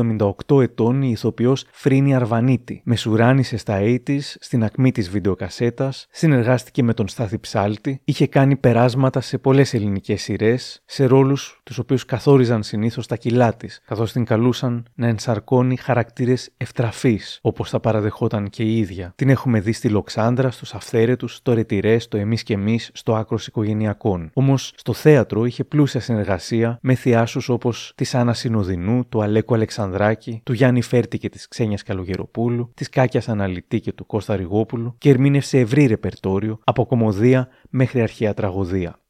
[0.49, 2.81] 78 ετών η ηθοποιός Φρίνη Αρβανίτη.
[2.85, 9.21] Μεσουράνησε στα 80 στην ακμή της βιντεοκασέτας, συνεργάστηκε με τον Στάθη Ψάλτη, είχε κάνει περάσματα
[9.21, 14.25] σε πολλές ελληνικές σειρές, σε ρόλους τους οποίους καθόριζαν συνήθως τα κιλά της, καθώς την
[14.25, 19.13] καλούσαν να ενσαρκώνει χαρακτήρες ευτραφείς, όπως θα παραδεχόταν και η ίδια.
[19.17, 23.39] Την έχουμε δει στη Λοξάνδρα, στους Αυθαίρετους, στο Ρετυρέ, στο Εμείς και Εμείς, στο Άκρο
[23.47, 24.31] Οικογενειακών.
[24.35, 29.55] Όμως στο θέατρο είχε πλούσια συνεργασία με θειάσου όπως όπως της Άννα Συνοδεινού, του Αλέκου
[29.55, 34.95] Αλεξανδράκη, του Γιάννη Φέρτη και της Ξένιας Καλογεροπούλου, της Κάκιας Αναλυτή και του Κώστα Ριγόπουλου
[34.99, 39.01] και ερμήνευσε ευρύ ρεπερτόριο από κομμωδία μέχρι αρχαία τραγωδία.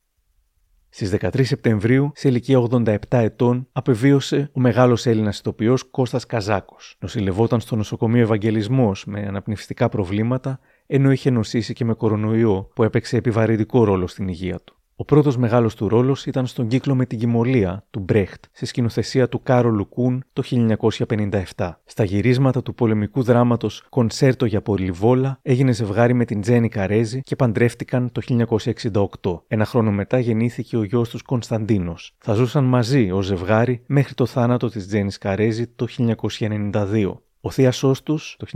[0.89, 6.97] Στις 13 Σεπτεμβρίου, σε ηλικία 87 ετών, απεβίωσε ο μεγάλος Έλληνας ηθοποιός Κώστας Καζάκος.
[7.01, 13.17] Νοσηλευόταν στο νοσοκομείο Ευαγγελισμός με αναπνευστικά προβλήματα, ενώ είχε νοσήσει και με κορονοϊό που έπαιξε
[13.17, 14.76] επιβαρυντικό ρόλο στην υγεία του.
[14.99, 19.29] Ο πρώτος μεγάλος του ρόλος ήταν στον κύκλο με την Κιμολία του Μπρέχτ, στη σκηνοθεσία
[19.29, 20.43] του Κάρο Λουκούν το
[21.57, 21.71] 1957.
[21.85, 27.37] Στα γυρίσματα του πολεμικού δράματος Κονσέρτο για Πολυβόλα έγινε ζευγάρι με την Τζένι Καρέζη και
[27.37, 28.21] παντρεύτηκαν το
[29.23, 29.43] 1968.
[29.47, 32.15] Ένα χρόνο μετά γεννήθηκε ο γιος τους Κωνσταντίνος.
[32.19, 37.21] Θα ζούσαν μαζί ως ζευγάρι μέχρι το θάνατο της Τζένις Καρέζη το 1992.
[37.47, 38.47] Ο θείασός τους, το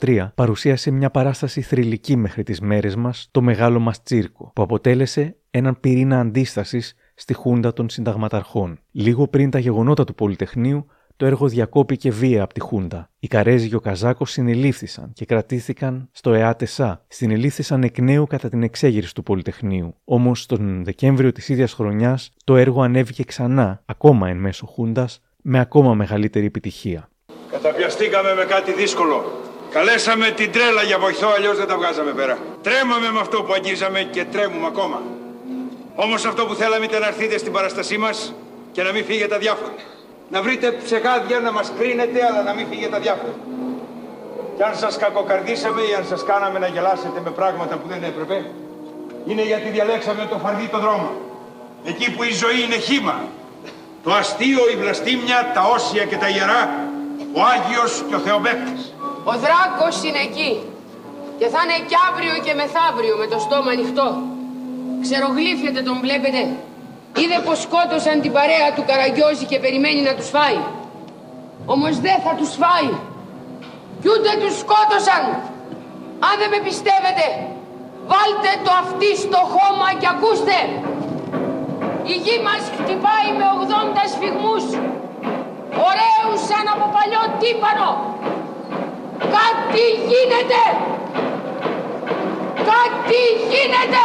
[0.00, 5.36] 1973, παρουσίασε μια παράσταση θρηλυκή μέχρι τις μέρες μας, το Μεγάλο Μας Τσίρκο, που αποτέλεσε
[5.50, 8.78] έναν πυρήνα αντίστασης στη Χούντα των Συνταγματαρχών.
[8.90, 10.86] Λίγο πριν τα γεγονότα του Πολυτεχνείου,
[11.16, 13.10] το έργο διακόπηκε βία από τη Χούντα.
[13.18, 17.04] Οι Καρέζοι και ο Καζάκος συνελήφθησαν και κρατήθηκαν στο ΕΑΤΕΣΑ.
[17.08, 19.94] Συνελήφθησαν εκ νέου κατά την εξέγερση του Πολυτεχνείου.
[20.04, 25.58] Όμως τον Δεκέμβριο της ίδιας χρονιάς το έργο ανέβηκε ξανά, ακόμα εν μέσω Χούντας, με
[25.58, 27.09] ακόμα μεγαλύτερη επιτυχία.
[27.62, 29.40] Καταπιαστήκαμε με κάτι δύσκολο.
[29.70, 32.38] Καλέσαμε την τρέλα για βοηθό, αλλιώς δεν τα βγάζαμε πέρα.
[32.62, 35.02] Τρέμαμε με αυτό που αγγίζαμε και τρέμουμε ακόμα.
[35.94, 38.34] Όμως αυτό που θέλαμε ήταν να έρθετε στην παραστασή μας
[38.72, 39.74] και να μην φύγετε αδιάφοροι.
[40.28, 43.34] Να βρείτε ψεγάδια να μας κρίνετε, αλλά να μην φύγετε αδιάφοροι.
[44.56, 48.50] Και αν σας κακοκαρδίσαμε ή αν σας κάναμε να γελάσετε με πράγματα που δεν έπρεπε,
[49.26, 51.10] είναι γιατί διαλέξαμε το φαρδί το δρόμο.
[51.84, 53.22] Εκεί που η ζωή είναι χήμα.
[54.02, 56.89] Το αστείο, η βλαστήμια, τα όσια και τα ιερά,
[57.38, 58.82] ο Άγιος και ο Θεοπέκτης.
[59.30, 60.52] Ο δράκος είναι εκεί
[61.38, 64.08] και θα είναι κι αύριο και μεθαύριο με το στόμα ανοιχτό.
[65.04, 66.40] Ξερογλύφιεται τον βλέπετε.
[67.20, 70.60] Είδε πως σκότωσαν την παρέα του Καραγκιόζη και περιμένει να τους φάει.
[71.74, 72.90] Όμως δεν θα τους φάει.
[74.00, 75.22] Κι ούτε τους σκότωσαν.
[76.28, 77.26] Αν δεν με πιστεύετε,
[78.10, 80.58] βάλτε το αυτί στο χώμα και ακούστε.
[82.12, 84.64] Η γη μας χτυπάει με 80 σφιγμούς.
[85.88, 87.88] Ωραίους σαν από παλιό τύπανο.
[89.36, 90.62] Κάτι γίνεται.
[92.70, 94.04] Κάτι γίνεται.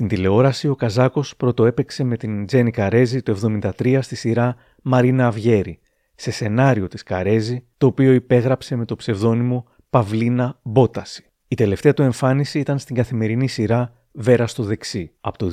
[0.00, 5.80] Στην τηλεόραση ο Καζάκος πρωτοέπαιξε με την Τζένι Καρέζη το 1973 στη σειρά Μαρίνα Αυγέρη,
[6.14, 11.24] σε σενάριο της Καρέζη, το οποίο υπέγραψε με το ψευδόνυμο Παυλίνα Μπόταση.
[11.48, 15.12] Η τελευταία του εμφάνιση ήταν στην καθημερινή σειρά Βέρα στο δεξί.
[15.20, 15.50] Από το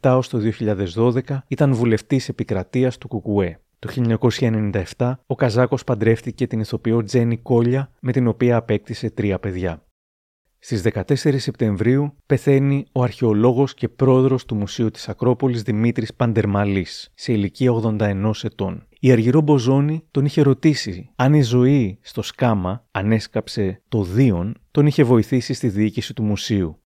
[0.00, 0.38] 2007 ως το
[0.94, 3.60] 2012 ήταν βουλευτής επικρατείας του Κουκουέ.
[3.78, 4.16] Το
[4.96, 9.85] 1997 ο Καζάκος παντρεύτηκε την ηθοποιό Τζένι Κόλια με την οποία απέκτησε τρία παιδιά.
[10.68, 17.32] Στις 14 Σεπτεμβρίου πεθαίνει ο αρχαιολόγος και πρόεδρος του Μουσείου της Ακρόπολης Δημήτρης Παντερμαλής, σε
[17.32, 18.86] ηλικία 81 ετών.
[19.00, 24.86] Η Αργυρό Μποζόνη τον είχε ρωτήσει αν η ζωή στο σκάμα ανέσκαψε το Δίον, τον
[24.86, 26.80] είχε βοηθήσει στη διοίκηση του μουσείου.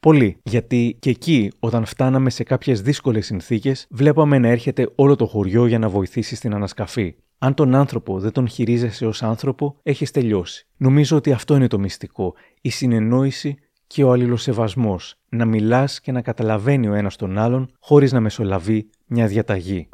[0.00, 5.26] Πολύ, γιατί και εκεί όταν φτάναμε σε κάποιες δύσκολες συνθήκες βλέπαμε να έρχεται όλο το
[5.26, 7.14] χωριό για να βοηθήσει στην ανασκαφή.
[7.44, 10.66] Αν τον άνθρωπο δεν τον χειρίζεσαι ως άνθρωπο, έχεις τελειώσει.
[10.76, 16.22] Νομίζω ότι αυτό είναι το μυστικό, η συνεννόηση και ο αλληλοσεβασμός, να μιλάς και να
[16.22, 19.88] καταλαβαίνει ο ένας τον άλλον χωρίς να μεσολαβεί μια διαταγή.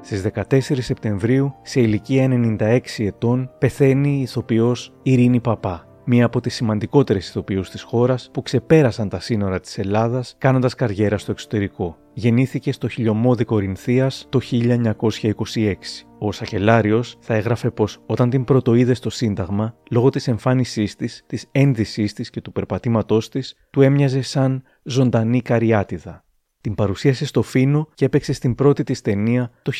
[0.00, 2.28] Στις 14 Σεπτεμβρίου, σε ηλικία
[2.58, 8.42] 96 ετών, πεθαίνει η ηθοποιός Ειρήνη Παπά, μία από τις σημαντικότερες ηθοποιούς της χώρας που
[8.42, 11.96] ξεπέρασαν τα σύνορα της Ελλάδας κάνοντας καριέρα στο εξωτερικό.
[12.12, 15.74] Γεννήθηκε στο χιλιομόδι Κορινθίας το 1926.
[16.18, 21.46] Ο Σακελάριος θα έγραφε πως όταν την πρωτοείδε στο Σύνταγμα, λόγω της εμφάνισής της, της
[21.52, 26.22] ένδυσής της και του περπατήματός της, του έμοιαζε σαν ζωντανή καριάτιδα.
[26.68, 29.72] Την παρουσίασε στο Φίνο και έπαιξε στην πρώτη της ταινία το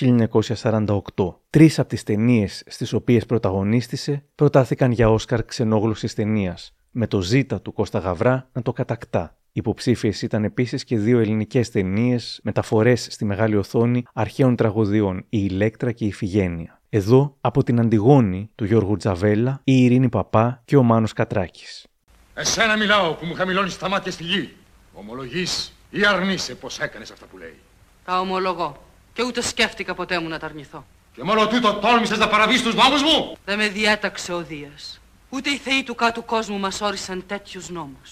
[0.62, 1.34] 1948.
[1.50, 7.60] Τρεις από τις ταινίες στις οποίες πρωταγωνίστησε προτάθηκαν για Όσκαρ ξενόγλωσσης ταινίας, με το Ζήτα
[7.60, 9.36] του Κώστα Γαβρά να το κατακτά.
[9.52, 15.92] Υποψήφιες ήταν επίσης και δύο ελληνικές ταινίες, μεταφορές στη μεγάλη οθόνη αρχαίων τραγωδιών, η Ηλέκτρα
[15.92, 16.80] και η Φιγένεια.
[16.88, 21.86] Εδώ, από την Αντιγόνη του Γιώργου Τζαβέλα, η Ειρήνη Παπά και ο Μάνος Κατράκης.
[22.34, 24.52] Εσένα μιλάω που μου χαμηλώνεις τα μάτια στη γη.
[24.92, 27.58] Ομολογείς ή αρνείσαι πως έκανες αυτά που λέει.
[28.04, 28.86] Τα ομολογώ.
[29.12, 30.86] Και ούτε σκέφτηκα ποτέ μου να τα αρνηθώ.
[31.14, 35.00] Και μόνο τούτο τόλμησες να παραβείς τους νόμους μου; Δεν με διέταξε ο Δίας.
[35.30, 38.10] Ούτε οι θεοί του κάτω κόσμου μας όρισαν τέτοιους νόμους.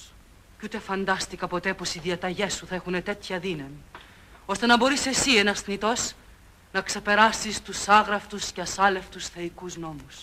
[0.59, 3.83] Και ούτε φαντάστηκα ποτέ πως οι διαταγές σου θα έχουν τέτοια δύναμη.
[4.47, 6.13] Ώστε να μπορείς εσύ ένας θνητός
[6.73, 10.17] να ξεπεράσεις τους άγραφτους και ασάλευτους θεϊκούς νόμους.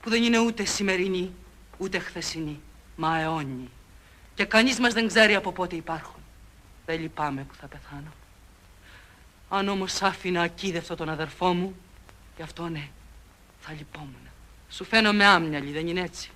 [0.00, 1.34] Που δεν είναι ούτε σημερινοί,
[1.78, 2.60] ούτε χθεσινοί,
[2.96, 3.70] μα αιώνιοι.
[4.34, 6.19] Και κανείς μας δεν ξέρει από πότε υπάρχουν.
[6.90, 8.12] Δεν λυπάμαι που θα πεθάνω.
[9.48, 11.74] Αν όμως άφηνα ακίδευτο τον αδερφό μου,
[12.36, 12.88] γι' αυτό ναι,
[13.60, 14.28] θα λυπόμουν.
[14.68, 16.30] Σου φαίνομαι άμυαλη, δεν είναι έτσι;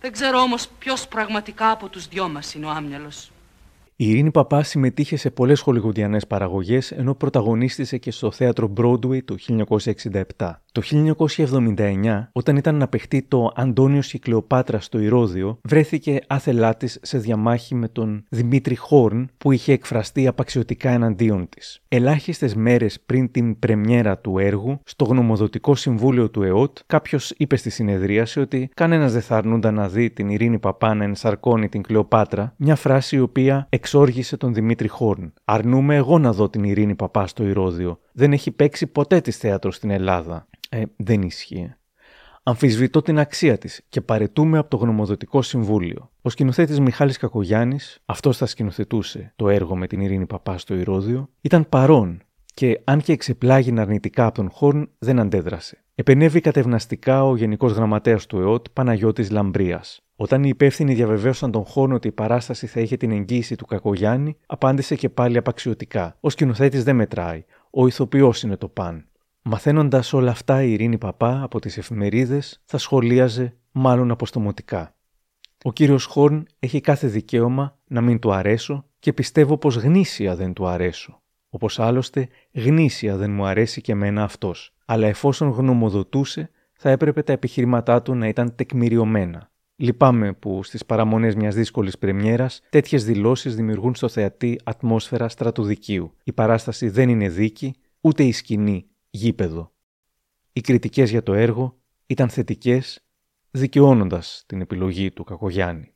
[0.00, 3.30] Δεν ξέρω όμως ποιος πραγματικά από τους δυο μας είναι ο άμυαλος.
[3.96, 9.36] Η Ειρήνη Παπά συμμετείχε σε πολλές χολιγουδιανές παραγωγές, ενώ πρωταγωνίστησε και στο θέατρο Broadway το
[10.36, 10.63] 1967.
[10.74, 16.86] Το 1979, όταν ήταν να παιχτεί το Αντώνιος και Κλεοπάτρα στο Ηρώδιο, βρέθηκε άθελά τη
[17.02, 21.82] σε διαμάχη με τον Δημήτρη Χόρν, που είχε εκφραστεί απαξιωτικά εναντίον της.
[21.88, 27.70] Ελάχιστες μέρες πριν την πρεμιέρα του έργου, στο γνωμοδοτικό συμβούλιο του ΕΟΤ, κάποιος είπε στη
[27.70, 32.54] συνεδρίαση ότι κανένας δεν θα αρνούνταν να δει την Ειρήνη Παπά να ενσαρκώνει την Κλεοπάτρα,
[32.56, 35.32] μια φράση η οποία εξόργησε τον Δημήτρη Χόρν.
[35.44, 37.98] Αρνούμε εγώ να δω την Ειρήνη Παπά στο Ηρώδιο.
[38.16, 40.46] Δεν έχει παίξει ποτέ της θέατρο στην Ελλάδα.
[40.68, 41.74] Ε, δεν ισχύει.
[42.42, 46.10] Αμφισβητώ την αξία της και παρετούμε από το γνωμοδοτικό συμβούλιο.
[46.22, 51.28] Ο σκηνοθέτης Μιχάλης Κακογιάννης, αυτός θα σκηνοθετούσε το έργο με την Ειρήνη Παπά στο Ηρώδιο,
[51.40, 52.22] ήταν παρόν
[52.54, 55.84] και αν και εξεπλάγει αρνητικά από τον Χόρν, δεν αντέδρασε.
[55.94, 60.02] Επενεύει κατευναστικά ο Γενικός Γραμματέας του ΕΟΤ Παναγιώτης Λαμπρίας.
[60.16, 64.36] Όταν οι υπεύθυνοι διαβεβαίωσαν τον Χόρν ότι η παράσταση θα είχε την εγγύηση του Κακογιάννη,
[64.46, 66.16] απάντησε και πάλι απαξιωτικά.
[66.20, 67.44] Ο σκηνοθέτης δεν μετράει.
[67.76, 69.08] Ο ηθοποιός είναι το παν.
[69.42, 74.96] Μαθαίνοντας όλα αυτά, η Ειρήνη Παπά από τις εφημερίδες θα σχολίαζε μάλλον αποστομωτικά.
[75.62, 80.52] Ο κύριος Χόρν έχει κάθε δικαίωμα να μην του αρέσω και πιστεύω πως γνήσια δεν
[80.52, 81.22] του αρέσω.
[81.48, 84.74] Όπως άλλωστε γνήσια δεν μου αρέσει και εμένα αυτός.
[84.84, 89.50] Αλλά εφόσον γνωμοδοτούσε, θα έπρεπε τα επιχειρήματά του να ήταν τεκμηριωμένα.
[89.76, 96.16] Λυπάμαι που στις παραμονές μιας δύσκολης πρεμιέρας τέτοιες δηλώσεις δημιουργούν στο θεατή ατμόσφαιρα στρατοδικίου.
[96.24, 99.72] Η παράσταση δεν είναι δίκη, ούτε η σκηνή γήπεδο.
[100.52, 103.06] Οι κριτικές για το έργο ήταν θετικές,
[103.50, 105.94] δικαιώνοντας την επιλογή του Κακογιάννη.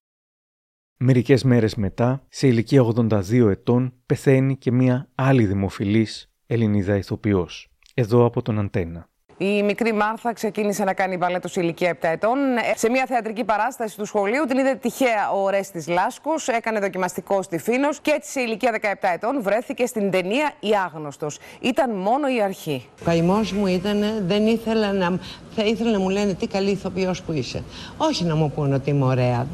[0.97, 8.25] Μερικές μέρες μετά, σε ηλικία 82 ετών, πεθαίνει και μία άλλη δημοφιλής Ελληνίδα ηθοποιός, εδώ
[8.25, 9.11] από τον Αντένα.
[9.41, 12.39] Η μικρή Μάρθα ξεκίνησε να κάνει μπαλέτο σε ηλικία 7 ετών.
[12.75, 17.59] Σε μια θεατρική παράσταση του σχολείου την είδε τυχαία ο Ρέστης Λάσκος, έκανε δοκιμαστικό στη
[17.59, 21.39] Φίνος και έτσι σε ηλικία 17 ετών βρέθηκε στην ταινία Η Άγνωστος.
[21.61, 22.87] Ήταν μόνο η αρχή.
[23.01, 25.19] Ο καημός μου ήταν, δεν ήθελα να.
[25.57, 27.63] Θα ήθελα να μου λένε τι καλή ηθοποιός που είσαι.
[27.97, 29.47] Όχι να μου πούνε ότι είμαι ωραία.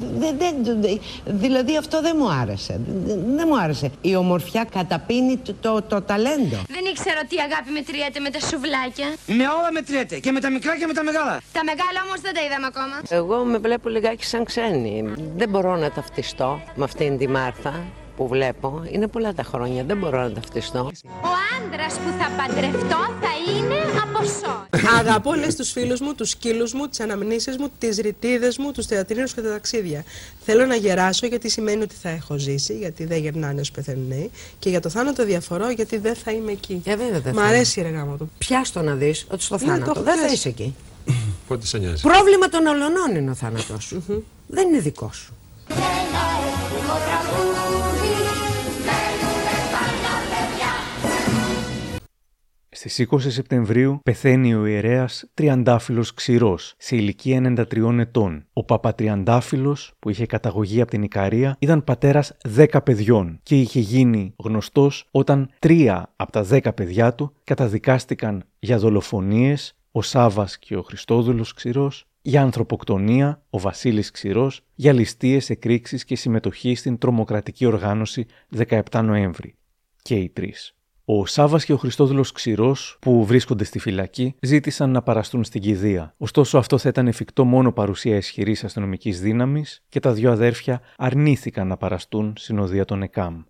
[1.26, 2.80] δηλαδή αυτό δεν μου άρεσε.
[3.36, 3.90] Δεν μου άρεσε.
[4.00, 6.56] Η ομορφιά καταπίνει το, το, το ταλέντο.
[6.68, 9.06] Δεν ήξερα ότι η αγάπη μετριέται με τα σουβλάκια.
[9.26, 10.18] Με όλα μετριέται.
[10.18, 11.40] Και με τα μικρά και με τα μεγάλα.
[11.52, 12.96] Τα μεγάλα όμως δεν τα είδαμε ακόμα.
[13.08, 15.12] Εγώ με βλέπω λιγάκι σαν ξένη.
[15.36, 17.74] Δεν μπορώ να ταυτιστώ με αυτήν τη Μάρθα
[18.16, 18.82] που βλέπω.
[18.90, 20.90] Είναι πολλά τα χρόνια, δεν μπορώ να ταυτιστώ.
[21.04, 24.66] Ο άντρας που θα παντρευτώ θα είναι από σώ.
[24.98, 28.86] Αγαπώ λες τους φίλους μου, τους σκύλους μου, τις αναμνήσεις μου, τις ρητίδες μου, τους
[28.86, 30.04] θεατρίνους και τα ταξίδια.
[30.44, 34.30] Θέλω να γεράσω γιατί σημαίνει ότι θα έχω ζήσει, γιατί δεν γερνάνε ω πεθαίνουν νέοι.
[34.58, 36.82] Και για το θάνατο διαφορώ γιατί δεν θα είμαι εκεί.
[36.84, 38.30] Ε, βέβαια δεν Μ' αρέσει η ρεγάμα του.
[38.38, 40.74] Πιάστο να δεις ότι στο θάνατο δεν θα είσαι εκεί.
[41.48, 42.02] Πότε σε νοιάζει.
[42.02, 44.24] Πρόβλημα των ολονών είναι ο θάνατο σου.
[44.46, 45.34] Δεν είναι δικό σου.
[52.76, 58.46] Στις 20 Σεπτεμβρίου πεθαίνει ο ιερέας Τριαντάφυλλος Ξηρός, σε ηλικία 93 ετών.
[58.52, 64.34] Ο Παπατριαντάφυλλος, που είχε καταγωγή από την Ικαρία, ήταν πατέρας 10 παιδιών και είχε γίνει
[64.36, 70.82] γνωστός όταν τρία από τα 10 παιδιά του καταδικάστηκαν για δολοφονίες, ο Σάβας και ο
[70.82, 78.26] Χριστόδουλος Ξηρός, για ανθρωποκτονία, ο Βασίλης Ξηρός, για ληστείες, εκρήξεις και συμμετοχή στην τρομοκρατική οργάνωση
[78.56, 79.54] 17 Νοέμβρη.
[80.02, 80.74] Και οι τρεις.
[81.06, 86.14] Ο Σάβας και ο Χριστόδουλος Ξηρός, που βρίσκονται στη φυλακή, ζήτησαν να παραστούν στην κηδεία.
[86.16, 91.66] Ωστόσο, αυτό θα ήταν εφικτό μόνο παρουσία ισχυρής αστυνομικής δύναμης και τα δύο αδέρφια αρνήθηκαν
[91.66, 93.42] να παραστούν συνοδεία των ΕΚΑΜ.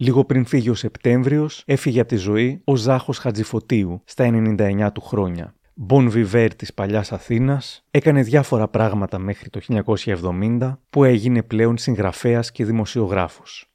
[0.00, 5.00] Λίγο πριν φύγει ο Σεπτέμβριος, έφυγε από τη ζωή ο Ζάχος Χατζηφωτίου στα 99 του
[5.00, 5.54] χρόνια.
[5.74, 12.52] Μπον Βιβέρ της παλιάς Αθήνας, έκανε διάφορα πράγματα μέχρι το 1970 που έγινε πλέον συγγραφέας
[12.52, 13.68] και δημοσιογράφος.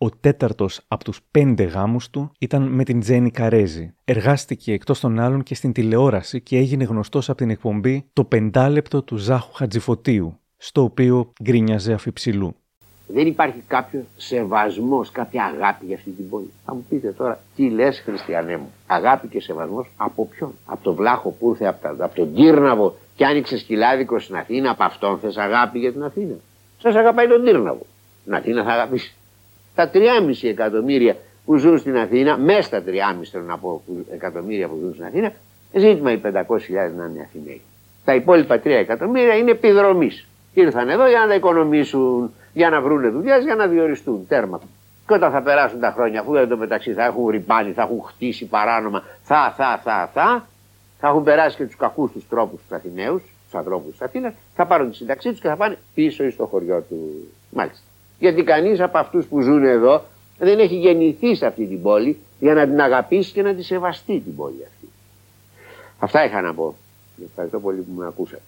[0.00, 3.94] Ο τέταρτος από τους πέντε γάμους του ήταν με την Τζένι Καρέζη.
[4.04, 9.02] Εργάστηκε εκτός των άλλων και στην τηλεόραση και έγινε γνωστός από την εκπομπή «Το πεντάλεπτο
[9.02, 12.56] του Ζάχου Χατζηφωτίου», στο οποίο γκρίνιαζε αφιψηλού.
[13.06, 16.50] Δεν υπάρχει κάποιος σεβασμός, κάποια αγάπη για αυτή την πόλη.
[16.64, 20.94] Θα μου πείτε τώρα, τι λες, Χριστιανέ μου, αγάπη και σεβασμός από ποιον; Από τον
[20.94, 25.36] Βλάχο που ήρθε από, από τον Τύρναβο και άνοιξε σκυλάδικο στην Αθήνα, από αυτόν θες
[25.36, 26.34] αγάπη για την Αθήνα.
[26.78, 27.86] Σας αγαπάει τον Τύρναβο.
[28.24, 29.17] Την Αθήνα θα αγαπήσεις
[29.78, 32.92] τα 3,5 εκατομμύρια που ζουν στην Αθήνα, μέσα στα 3,5
[33.30, 35.32] θέλω να πω εκατομμύρια που ζουν στην Αθήνα,
[35.72, 36.30] ζήτημα οι 500.000
[36.96, 37.60] να είναι Αθηναίοι.
[38.04, 40.26] Τα υπόλοιπα 3 εκατομμύρια είναι επιδρομής.
[40.54, 44.26] Και ήρθαν εδώ για να τα οικονομήσουν, για να βρουν δουλειές, για να διοριστούν.
[44.28, 44.60] Τέρμα.
[45.06, 48.44] Και όταν θα περάσουν τα χρόνια, αφού εδώ μεταξύ θα έχουν ρηπάνει, θα έχουν χτίσει
[48.44, 50.46] παράνομα, θα, θα, θα, θα,
[50.98, 54.66] θα έχουν περάσει και τους κακούς τους τρόπους τους Αθηναίους, τους ανθρώπους της Αθήνας, θα
[54.66, 56.98] πάρουν τη σύνταξή τους και θα πάνε πίσω στο χωριό τους.
[57.50, 57.87] Μάλιστα.
[58.18, 60.04] Γιατί κανείς από αυτούς που ζουν εδώ
[60.38, 64.20] δεν έχει γεννηθεί σε αυτή την πόλη για να την αγαπήσει και να τη σεβαστεί
[64.20, 64.88] την πόλη αυτή.
[65.98, 66.76] Αυτά είχα να πω.
[67.28, 68.42] Ευχαριστώ πολύ που με ακούσατε.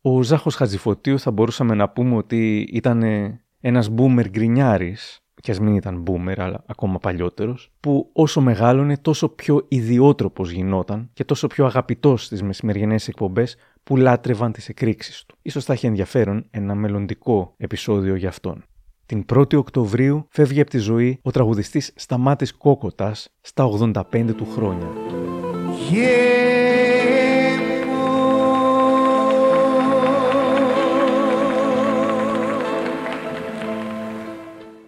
[0.00, 3.02] Ο Ζάχος Χατζηφωτίου θα μπορούσαμε να πούμε ότι ήταν
[3.60, 9.28] ένας μπούμερ γκρινιάρης, και ας μην ήταν μπούμερ, αλλά ακόμα παλιότερος, που όσο μεγάλωνε τόσο
[9.28, 15.36] πιο ιδιότροπος γινόταν και τόσο πιο αγαπητός στις μεσημεριανές εκπομπές που λάτρευαν τις εκρήξεις του.
[15.50, 18.64] σω θα έχει ενδιαφέρον ένα μελλοντικό επεισόδιο για αυτόν.
[19.06, 24.88] Την 1η Οκτωβρίου φεύγει από τη ζωή ο τραγουδιστής Σταμάτης Κόκοτας στα 85 του χρόνια.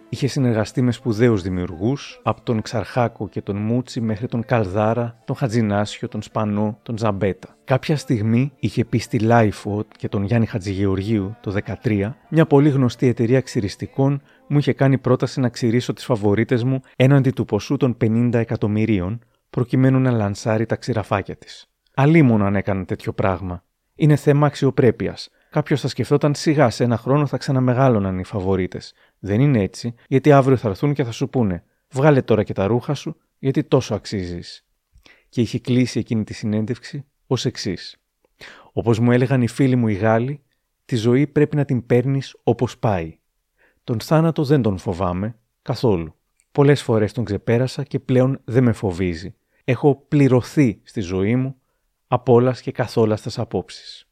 [0.09, 5.35] Είχε συνεργαστεί με σπουδαίους δημιουργούς, από τον Ξαρχάκο και τον Μούτσι μέχρι τον Καλδάρα, τον
[5.35, 7.57] Χατζινάσιο, τον Σπανό, τον Ζαμπέτα.
[7.63, 13.07] Κάποια στιγμή είχε πει στη Lifeot και τον Γιάννη Χατζηγεωργίου το 2013, μια πολύ γνωστή
[13.07, 17.97] εταιρεία ξυριστικών μου είχε κάνει πρόταση να ξυρίσω τις φαβορίτες μου έναντι του ποσού των
[18.01, 21.65] 50 εκατομμυρίων, προκειμένου να λανσάρει τα ξηραφάκια της.
[21.93, 23.63] Αλίμονο αν έκανε τέτοιο πράγμα.
[23.95, 25.29] Είναι θέμα αξιοπρέπειας.
[25.49, 28.93] Κάποιος θα σκεφτόταν σιγά σε ένα χρόνο θα ξαναμεγάλωναν οι φαβορίτες.
[29.19, 32.67] Δεν είναι έτσι, γιατί αύριο θα έρθουν και θα σου πούνε: Βγάλε τώρα και τα
[32.67, 34.65] ρούχα σου, γιατί τόσο αξίζεις.
[35.29, 37.97] Και είχε κλείσει εκείνη τη συνέντευξη ως εξής.
[38.73, 40.43] Όπως μου έλεγαν οι φίλοι μου οι Γάλλοι,
[40.85, 43.19] τη ζωή πρέπει να την παίρνεις όπως πάει.
[43.83, 46.15] Τον θάνατο δεν τον φοβάμαι καθόλου.
[46.51, 49.35] Πολλές φορές τον ξεπέρασα και πλέον δεν με φοβίζει.
[49.63, 51.55] Έχω πληρωθεί στη ζωή μου
[52.07, 54.06] από όλας και καθόλα στι απόψεις.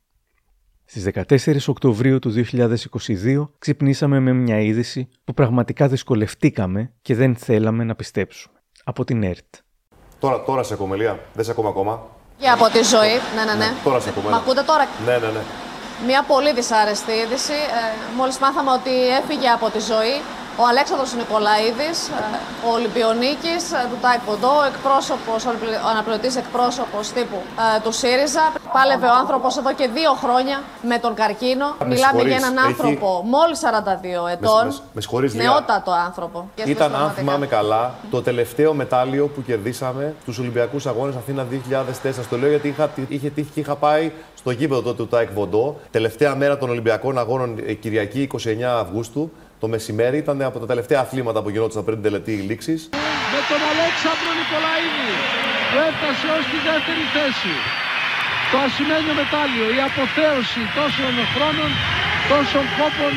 [0.85, 7.83] Στις 14 Οκτωβρίου του 2022 ξυπνήσαμε με μια είδηση που πραγματικά δυσκολευτήκαμε και δεν θέλαμε
[7.83, 8.55] να πιστέψουμε.
[8.83, 9.55] Από την ΕΡΤ.
[10.19, 12.07] Τώρα, τώρα σε κομμελία, δεν σε ακόμα ακόμα.
[12.37, 13.73] Και από τη ζωή, ναι, ναι, ναι.
[13.83, 14.29] Τώρα σε ακόμα.
[14.29, 15.41] Μ' ακούτε τώρα; Ναι, ναι, ναι.
[16.05, 17.53] Μια πολύ δυσάρεστη είδηση.
[17.53, 20.15] Ε, μόλις μάθαμε ότι έφυγε από τη ζωή
[20.61, 22.21] ο Αλέξανδρος Νικολαίδης, ε,
[22.67, 25.39] ο Ολυμπιονίκης ε, του ΤΑΙΚ Ποντό, εκπρόσωπος,
[25.85, 28.45] ο αναπληρωτής εκπρόσωπος τύπου ε, του ΣΥΡΙΖΑ.
[28.77, 31.67] Πάλευε ο άνθρωπος εδώ και δύο χρόνια με τον καρκίνο.
[31.87, 33.29] Μιλάμε για έναν άνθρωπο Έχει...
[33.35, 34.65] μόλις 42 ετών.
[34.93, 36.49] Με, με, νεότατο άνθρωπο.
[36.65, 41.45] Ήταν, αν θυμάμαι καλά, το τελευταίο μετάλλιο που κερδίσαμε στους Ολυμπιακούς Αγώνες Αθήνα
[42.03, 42.11] 2004.
[42.23, 45.79] Στο λέω γιατί είχα, είχε τύχει και είχα πάει στο γήπεδο τότε του ΤΑΙΚ Βοντό.
[45.91, 50.17] Τελευταία μέρα των Ολυμπιακών Αγώνων Κυριακή 29 Αυγούστου το μεσημέρι.
[50.17, 52.89] Ήταν από τα τελευταία αθλήματα που γινόταν πριν την τελετή λήξης.
[52.91, 55.09] Με τον Αλέξανδρο Νικολαίδη
[55.71, 57.83] που έφτασε ως τη δεύτερη θέση.
[58.55, 61.71] Το ασημένιο μετάλλιο, η αποθέωση τόσων χρόνων,
[62.29, 63.13] τόσων κόπων,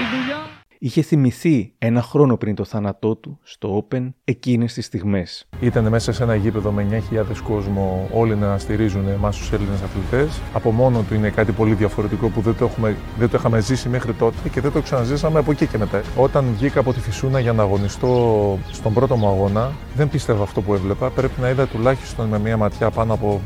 [0.00, 0.40] η δουλειά
[0.84, 5.48] είχε θυμηθεί ένα χρόνο πριν το θάνατό του στο Open εκείνες τις στιγμές.
[5.60, 10.40] Ήταν μέσα σε ένα γήπεδο με 9.000 κόσμο, όλοι να στηρίζουν εμάς τους Έλληνες αθλητές.
[10.52, 13.88] Από μόνο του είναι κάτι πολύ διαφορετικό που δεν το, έχουμε, δεν το είχαμε ζήσει
[13.88, 16.02] μέχρι τότε και δεν το ξαναζήσαμε από εκεί και μετά.
[16.16, 20.60] Όταν βγήκα από τη Φυσούνα για να αγωνιστώ στον πρώτο μου αγώνα, δεν πίστευα αυτό
[20.60, 21.10] που έβλεπα.
[21.10, 23.40] Πρέπει να είδα τουλάχιστον με μία ματιά πάνω από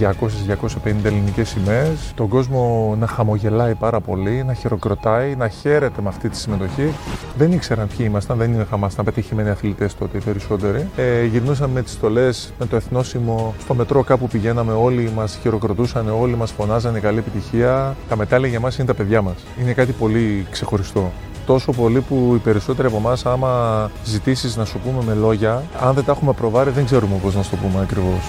[0.00, 2.12] 200-250 ελληνικές σημαίες.
[2.14, 6.92] Τον κόσμο να χαμογελάει πάρα πολύ, να χειροκροτάει, να χαίρεται με αυτή τη συμμετοχή.
[7.36, 10.88] Δεν ήξεραν ποιοι ήμασταν, δεν ήμασταν πετυχημένοι αθλητές τότε οι περισσότεροι.
[10.96, 13.54] Ε, γυρνούσαμε με τις στολές, με το εθνόσημο.
[13.60, 17.96] Στο μετρό κάπου πηγαίναμε, όλοι μας χειροκροτούσαν, όλοι μας φωνάζανε καλή επιτυχία.
[18.08, 19.36] Τα μετάλλια για μας είναι τα παιδιά μας.
[19.60, 21.12] Είναι κάτι πολύ ξεχωριστό
[21.46, 25.94] τόσο πολύ που οι περισσότεροι από εμάς, άμα ζητήσεις να σου πούμε με λόγια, αν
[25.94, 28.24] δεν τα έχουμε προβάρει, δεν ξέρουμε πώς να σου το πούμε ακριβώς.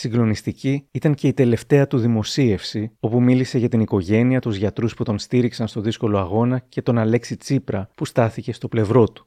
[0.00, 5.04] Συγκλονιστική ήταν και η τελευταία του δημοσίευση, όπου μίλησε για την οικογένεια, τους γιατρούς που
[5.04, 9.26] τον στήριξαν στο δύσκολο αγώνα και τον Αλέξη Τσίπρα που στάθηκε στο πλευρό του.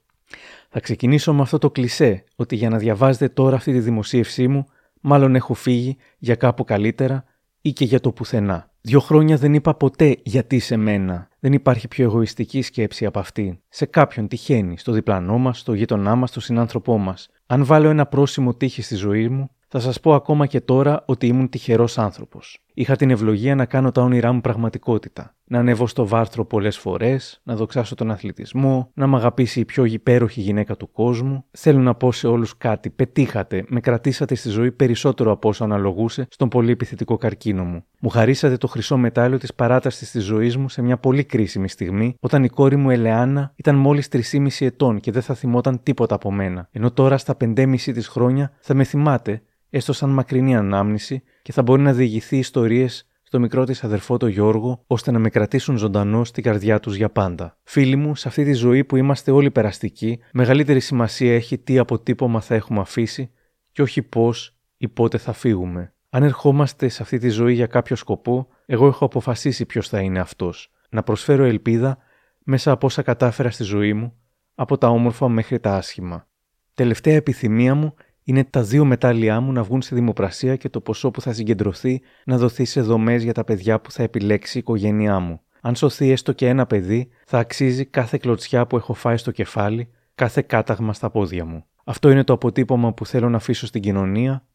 [0.70, 4.66] Θα ξεκινήσω με αυτό το κλισέ, ότι για να διαβάζετε τώρα αυτή τη δημοσίευσή μου,
[5.02, 7.24] μάλλον έχω φύγει για κάπου καλύτερα
[7.62, 8.72] ή και για το πουθενά.
[8.82, 11.28] Δύο χρόνια δεν είπα ποτέ γιατί σε μένα.
[11.40, 13.62] Δεν υπάρχει πιο εγωιστική σκέψη από αυτή.
[13.70, 17.30] Σε κάποιον τυχαίνει, στο διπλανό μας, στο γείτονά μας, στο συνάνθρωπό μας.
[17.46, 21.28] Αν βάλω ένα πρόσημο τύχη στη ζωή μου, θα σας πω ακόμα και τώρα ότι
[21.28, 22.60] ήμουν τυχερός άνθρωπος.
[22.74, 25.36] Είχα την ευλογία να κάνω τα όνειρά μου πραγματικότητα.
[25.44, 29.86] Να ανέβω στο βάρθρο πολλές φορές, να δοξάσω τον αθλητισμό, να μ' αγαπήσει η πιο
[29.86, 31.46] υπέροχη γυναίκα του κόσμου.
[31.52, 32.90] Θέλω να πω σε όλους κάτι.
[32.90, 37.84] Πετύχατε, με κρατήσατε στη ζωή περισσότερο από όσο αναλογούσε στον πολύ επιθετικό καρκίνο μου.
[38.00, 42.16] Μου χαρίσατε το χρυσό μετάλλιο της παράτασης της ζωής μου σε μια πολύ κρίσιμη στιγμή,
[42.20, 46.32] όταν η κόρη μου Ελεάνα ήταν μόλις 3,5 ετών και δεν θα θυμόταν τίποτα από
[46.32, 46.68] μένα.
[46.72, 49.42] Ενώ τώρα στα 5,5 της χρόνια θα με θυμάται
[49.72, 54.28] έστω σαν μακρινή ανάμνηση, και θα μπορεί να διηγηθεί ιστορίες στο μικρό της αδερφό το
[54.28, 57.58] Γιώργο, ώστε να με κρατήσουν ζωντανό στην καρδιά τους για πάντα.
[57.64, 62.42] Φίλοι μου, σε αυτή τη ζωή που είμαστε όλοι περαστικοί, μεγαλύτερη σημασία έχει τι αποτύπωμα
[62.42, 63.32] θα έχουμε αφήσει
[63.72, 65.94] και όχι πώς ή πότε θα φύγουμε.
[66.10, 70.20] Αν ερχόμαστε σε αυτή τη ζωή για κάποιο σκοπό, εγώ έχω αποφασίσει ποιος θα είναι
[70.20, 70.72] αυτός.
[70.90, 71.98] Να προσφέρω ελπίδα
[72.44, 74.14] μέσα από όσα κατάφερα στη ζωή μου,
[74.56, 76.28] από τα όμορφα μέχρι τα άσχημα.
[76.74, 77.94] Τελευταία επιθυμία μου
[78.24, 82.02] είναι τα δύο μετάλλια μου να βγουν σε δημοπρασία και το ποσό που θα συγκεντρωθεί
[82.26, 85.42] να δοθεί σε δομές για τα παιδιά που θα επιλέξει η οικογένειά μου.
[85.62, 89.90] Αν σωθεί έστω και ένα παιδί, θα αξίζει κάθε κλωτσιά που έχω φάει στο κεφάλι,
[90.16, 91.66] κάθε κάταγμα στα πόδια μου.
[91.84, 94.46] Αυτό είναι το αποτύπωμα που θέλω να αφήσω στην κοινωνία.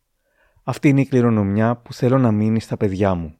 [0.63, 3.35] Αυτή είναι η κληρονομιά που θέλω να μείνει στα παιδιά μου.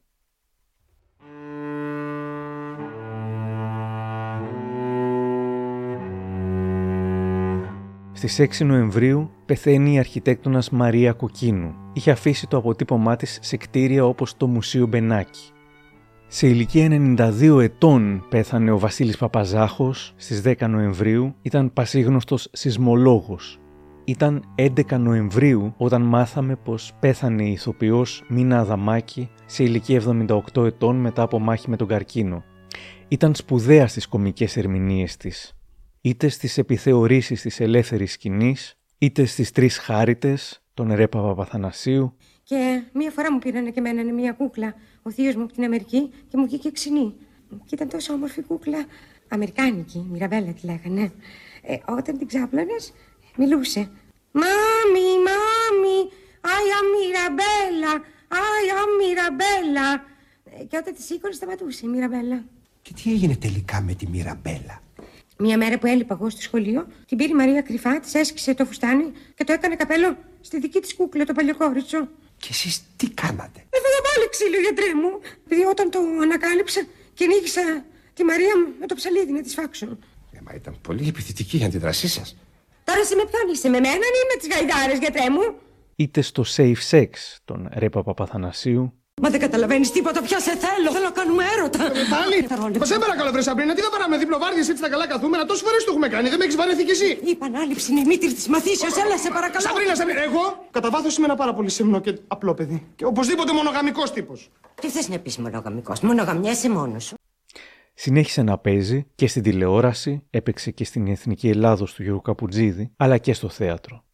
[8.17, 11.75] Στις 6 Νοεμβρίου πεθαίνει η αρχιτέκτονας Μαρία Κοκκίνου.
[11.93, 15.49] Είχε αφήσει το αποτύπωμά της σε κτίρια όπως το Μουσείο Μπενάκη.
[16.27, 16.87] Σε ηλικία
[17.17, 23.59] 92 ετών πέθανε ο Βασίλης Παπαζάχος στις 10 Νοεμβρίου, ήταν πασίγνωστος σεισμολόγος.
[24.03, 30.01] Ήταν 11 Νοεμβρίου όταν μάθαμε πως πέθανε η ηθοποιός Μίνα Αδαμάκη σε ηλικία
[30.55, 32.43] 78 ετών μετά από μάχη με τον καρκίνο.
[33.07, 35.56] Ήταν σπουδαία στις κομικές ερμηνείες της
[36.07, 42.17] είτε στις επιθεωρήσεις της ελεύθερης σκηνής, είτε στις τρεις χάριτες, τον Ρέπα Παπαθανασίου.
[42.43, 46.09] Και μία φορά μου πήρανε και εμένα μία κούκλα, ο θείος μου από την Αμερική
[46.27, 47.13] και μου βγήκε ξινή.
[47.49, 48.85] Και ήταν τόσο όμορφη κούκλα,
[49.27, 51.11] αμερικάνικη, Μιραμπέλα τη λέγανε.
[51.61, 52.93] Ε, όταν την ξάπλωνες,
[53.37, 53.89] μιλούσε.
[54.31, 55.97] Μάμι, μάμι,
[56.41, 57.93] άια Μιραμπέλα,
[58.27, 60.05] άια Μιραμπέλα.
[60.43, 62.43] Ε, και όταν τη σήκωνε σταματούσε η Μιραμπέλα.
[62.81, 64.81] Και τι έγινε τελικά με τη Μιραμπέλα.
[65.39, 68.65] Μια μέρα που έλειπα εγώ στο σχολείο, την πήρε η Μαρία κρυφά, της έσκησε το
[68.65, 72.07] φουστάνι και το έκανε καπέλο στη δική της κούκλα, το παλιοκόριτσο.
[72.37, 75.11] Και εσείς τι κάνατε; Έφαγα πάλι ξύλο, γιατρέ μου.
[75.45, 76.81] Επειδή όταν το ανακάλυψα,
[77.13, 79.85] κυνήγησα τη Μαρία μου με το ψαλίδι να της φάξω.
[80.31, 82.37] Ε, μα ήταν πολύ επιθετική η αντίδρασή σας.
[82.83, 85.55] Τώρα είσαι με ποιον είσαι, με μένα ή με τις γαϊδάρες, γιατρέ μου;
[85.95, 87.09] Είτε στο Safe Sex
[87.45, 90.91] των Ρέπα Παπαθανασίου, Μα δεν καταλαβαίνεις τίποτα, πια σε θέλω.
[90.91, 91.83] Θέλω να κάνουμε έρωτα.
[91.85, 92.77] Ε, πάλι.
[92.79, 95.45] Μα σε παρακαλώ, βρε Σαμπρίνα, τι θα παράμε διπλοβάρδιε έτσι τα καλά καθούμενα.
[95.45, 97.09] Τόσες φορές το έχουμε κάνει, δεν με έχεις βαρεθεί κι εσύ.
[97.29, 99.61] Η επανάληψη είναι η μήτρη της μαθήσεως, έλα σε παρακαλώ.
[99.67, 102.87] Σαμπρίνα, Σαμπρίνα, εγώ κατά βάθος είμαι ένα πάρα πολύ σεμνό και απλό παιδί.
[102.95, 104.51] Και οπωσδήποτε μονογαμικός τύπος.
[104.81, 107.15] Τι θες να πεις μονογαμικός, μονογαμιέσαι μόνος σου.
[107.93, 113.17] Συνέχισε να παίζει και στην τηλεόραση, έπαιξε και στην Εθνική Ελλάδος του Γιώργου Καπουτζίδη, αλλά
[113.17, 114.06] και στο θέατρο.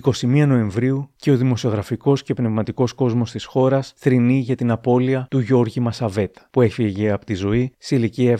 [0.00, 5.38] 21 Νοεμβρίου και ο δημοσιογραφικός και πνευματικός κόσμος της χώρας θρυνεί για την απώλεια του
[5.38, 8.38] Γιώργη Μασαβέτα, που έφυγε από τη ζωή σε ηλικία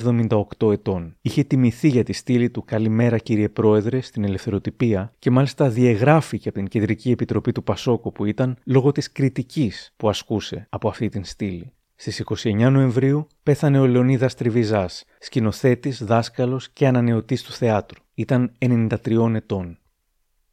[0.58, 1.16] 78 ετών.
[1.20, 6.58] Είχε τιμηθεί για τη στήλη του «Καλημέρα κύριε Πρόεδρε» στην ελευθεροτυπία και μάλιστα διεγράφηκε από
[6.58, 11.24] την Κεντρική Επιτροπή του Πασόκου που ήταν λόγω της κριτικής που ασκούσε από αυτή την
[11.24, 11.72] στήλη.
[11.94, 18.02] Στις 29 Νοεμβρίου πέθανε ο Λεωνίδας Τριβιζάς, σκηνοθέτης, δάσκαλος και ανανεωτής του θεάτρου.
[18.14, 19.76] Ήταν 93 ετών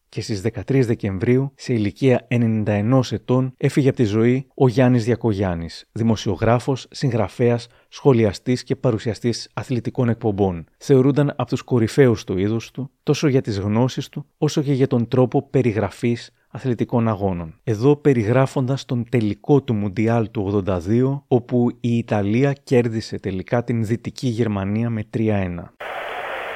[0.10, 5.86] και στις 13 Δεκεμβρίου, σε ηλικία 91 ετών, έφυγε από τη ζωή ο Γιάννης Διακογιάννης,
[5.92, 10.66] δημοσιογράφος, συγγραφέας, σχολιαστής και παρουσιαστής αθλητικών εκπομπών.
[10.78, 14.88] Θεωρούνταν από τους κορυφαίους του είδους του, τόσο για τις γνώσεις του, όσο και για
[14.88, 17.60] τον τρόπο περιγραφής αθλητικών αγώνων.
[17.64, 24.28] Εδώ περιγράφοντας τον τελικό του Μουντιάλ του 82, όπου η Ιταλία κέρδισε τελικά την Δυτική
[24.28, 25.74] Γερμανία με 3-1.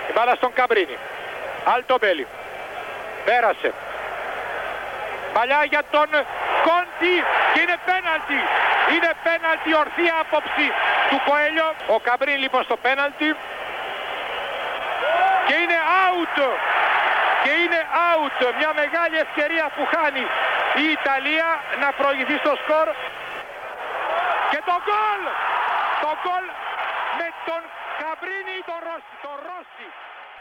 [0.10, 0.96] Η μπάλα στον Καμπρίνη.
[1.76, 1.98] Αλτο
[3.26, 3.70] Πέρασε.
[5.34, 6.10] Παλιά για τον
[6.68, 7.16] Κόντι
[7.54, 8.40] και είναι πέναλτι.
[8.94, 10.66] Είναι πέναλτι ορθή άποψη
[11.10, 11.68] του Κοέλιο.
[11.96, 13.30] Ο Καμπρίν λοιπόν στο πέναλτι.
[15.48, 16.38] Και είναι out.
[17.44, 18.40] Και είναι out.
[18.60, 20.24] Μια μεγάλη ευκαιρία που χάνει
[20.84, 21.50] η Ιταλία
[21.82, 22.88] να προηγηθεί στο σκορ.
[24.52, 25.22] Και το γκολ.
[26.04, 26.46] Το γκολ
[27.18, 27.62] με τον
[28.00, 29.13] Καμπρίνη ή τον Ρώση.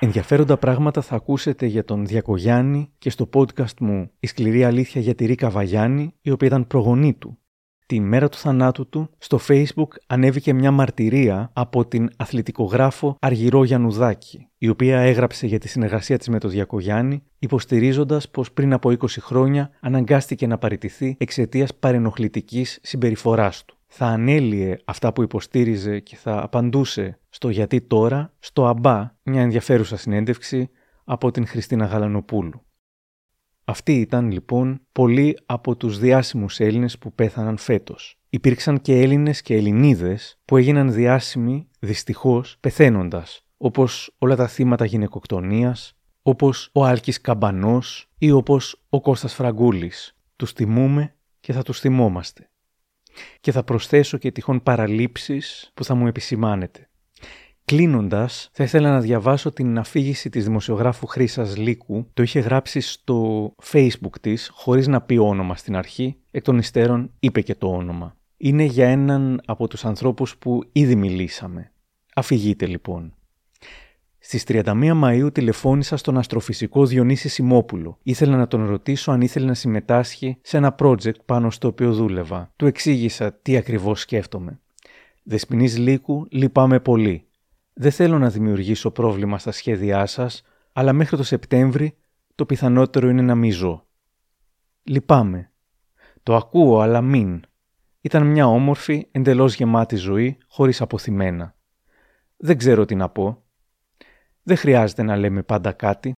[0.03, 0.19] Τον Ρώση.
[0.19, 5.15] Ενδιαφέροντα πράγματα θα ακούσετε για τον Διακογιάννη και στο podcast μου «Η σκληρή αλήθεια για
[5.15, 7.39] τη Ρίκα Βαγιάννη», η οποία ήταν προγονή του.
[7.87, 14.49] Τη μέρα του θανάτου του, στο facebook ανέβηκε μια μαρτυρία από την αθλητικογράφο Αργυρό Γιαννουδάκη,
[14.59, 19.07] η οποία έγραψε για τη συνεργασία της με τον Διακογιάννη, υποστηρίζοντας πως πριν από 20
[19.21, 26.43] χρόνια αναγκάστηκε να παραιτηθεί εξαιτίας παρενοχλητικής συμπεριφοράς του θα ανέλυε αυτά που υποστήριζε και θα
[26.43, 30.71] απαντούσε στο γιατί τώρα, στο αμπά, μια ενδιαφέρουσα συνέντευξη
[31.05, 32.67] από την Χριστίνα Γαλανοπούλου.
[33.65, 38.19] Αυτοί ήταν λοιπόν πολλοί από τους διάσημους Έλληνες που πέθαναν φέτος.
[38.29, 45.99] Υπήρξαν και Έλληνες και Ελληνίδες που έγιναν διάσημοι δυστυχώς πεθαίνοντας, όπως όλα τα θύματα γυναικοκτονίας,
[46.23, 50.17] όπως ο Άλκης Καμπανός ή όπως ο Κώστας Φραγκούλης.
[50.37, 52.47] Τους τιμούμε και θα τους θυμόμαστε.
[53.41, 56.87] Και θα προσθέσω και τυχόν παραλήψεις που θα μου επισημάνετε.
[57.65, 62.11] Κλείνοντας, θα ήθελα να διαβάσω την αφήγηση της δημοσιογράφου Χρήσας Λίκου.
[62.15, 66.17] Το είχε γράψει στο Facebook της, χωρίς να πει όνομα στην αρχή.
[66.31, 68.17] Εκ των υστέρων είπε και το όνομα.
[68.37, 71.73] Είναι για έναν από τους ανθρώπους που ήδη μιλήσαμε.
[72.15, 73.15] Αφηγείτε λοιπόν.
[74.25, 77.99] Στις 31 Μαου τηλεφώνησα στον αστροφυσικό Διονύση Σιμόπουλο.
[78.03, 82.53] Ήθελα να τον ρωτήσω αν ήθελε να συμμετάσχει σε ένα project πάνω στο οποίο δούλευα.
[82.57, 84.61] Του εξήγησα τι ακριβώς σκέφτομαι.
[85.23, 87.27] Δεσποινής Λύκου, λυπάμαι πολύ.
[87.73, 90.43] Δεν θέλω να δημιουργήσω πρόβλημα στα σχέδιά σας,
[90.73, 91.97] αλλά μέχρι το Σεπτέμβρη
[92.35, 93.87] το πιθανότερο είναι να μην ζω.
[94.83, 95.51] Λυπάμαι.
[96.23, 97.43] Το ακούω, αλλά μην.
[98.01, 101.57] Ήταν μια όμορφη, εντελώς γεμάτη ζωή, χωρίς αποθυμένα.
[102.37, 103.42] Δεν ξέρω τι να πω.
[104.43, 106.13] Δεν χρειάζεται να λέμε πάντα κάτι.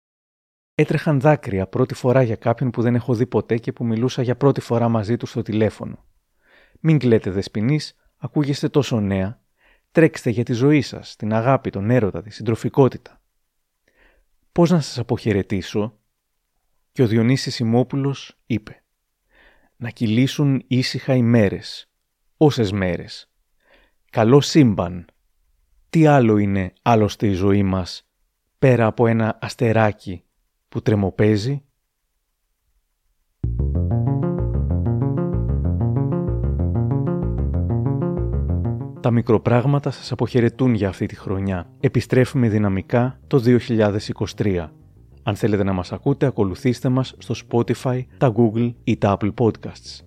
[0.74, 4.36] Έτρεχαν δάκρυα πρώτη φορά για κάποιον που δεν έχω δει ποτέ και που μιλούσα για
[4.36, 6.04] πρώτη φορά μαζί του στο τηλέφωνο.
[6.80, 9.42] Μην κλαίτε δεσποινής, ακούγεστε τόσο νέα.
[9.90, 13.20] Τρέξτε για τη ζωή σας, την αγάπη, τον έρωτα, τη συντροφικότητα.
[14.52, 15.98] Πώς να σας αποχαιρετήσω,
[16.92, 18.82] και ο Διονύσης Σιμόπουλος είπε
[19.76, 21.90] «Να κυλήσουν ήσυχα οι μέρες,
[22.36, 23.30] όσες μέρες.
[24.10, 25.04] Καλό σύμπαν.
[25.90, 28.03] Τι άλλο είναι άλλωστε η ζωή μας,
[28.64, 30.24] πέρα από ένα αστεράκι
[30.68, 31.62] που τρεμοπαίζει»
[39.00, 41.70] Τα μικροπράγματα σας αποχαιρετούν για αυτή τη χρονιά.
[41.80, 43.42] Επιστρέφουμε δυναμικά το
[44.36, 44.68] 2023.
[45.22, 50.00] Αν θέλετε να μας ακούτε, ακολουθήστε μας στο Spotify, τα Google ή τα Apple Podcasts.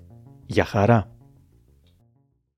[0.45, 1.16] Για χαρά!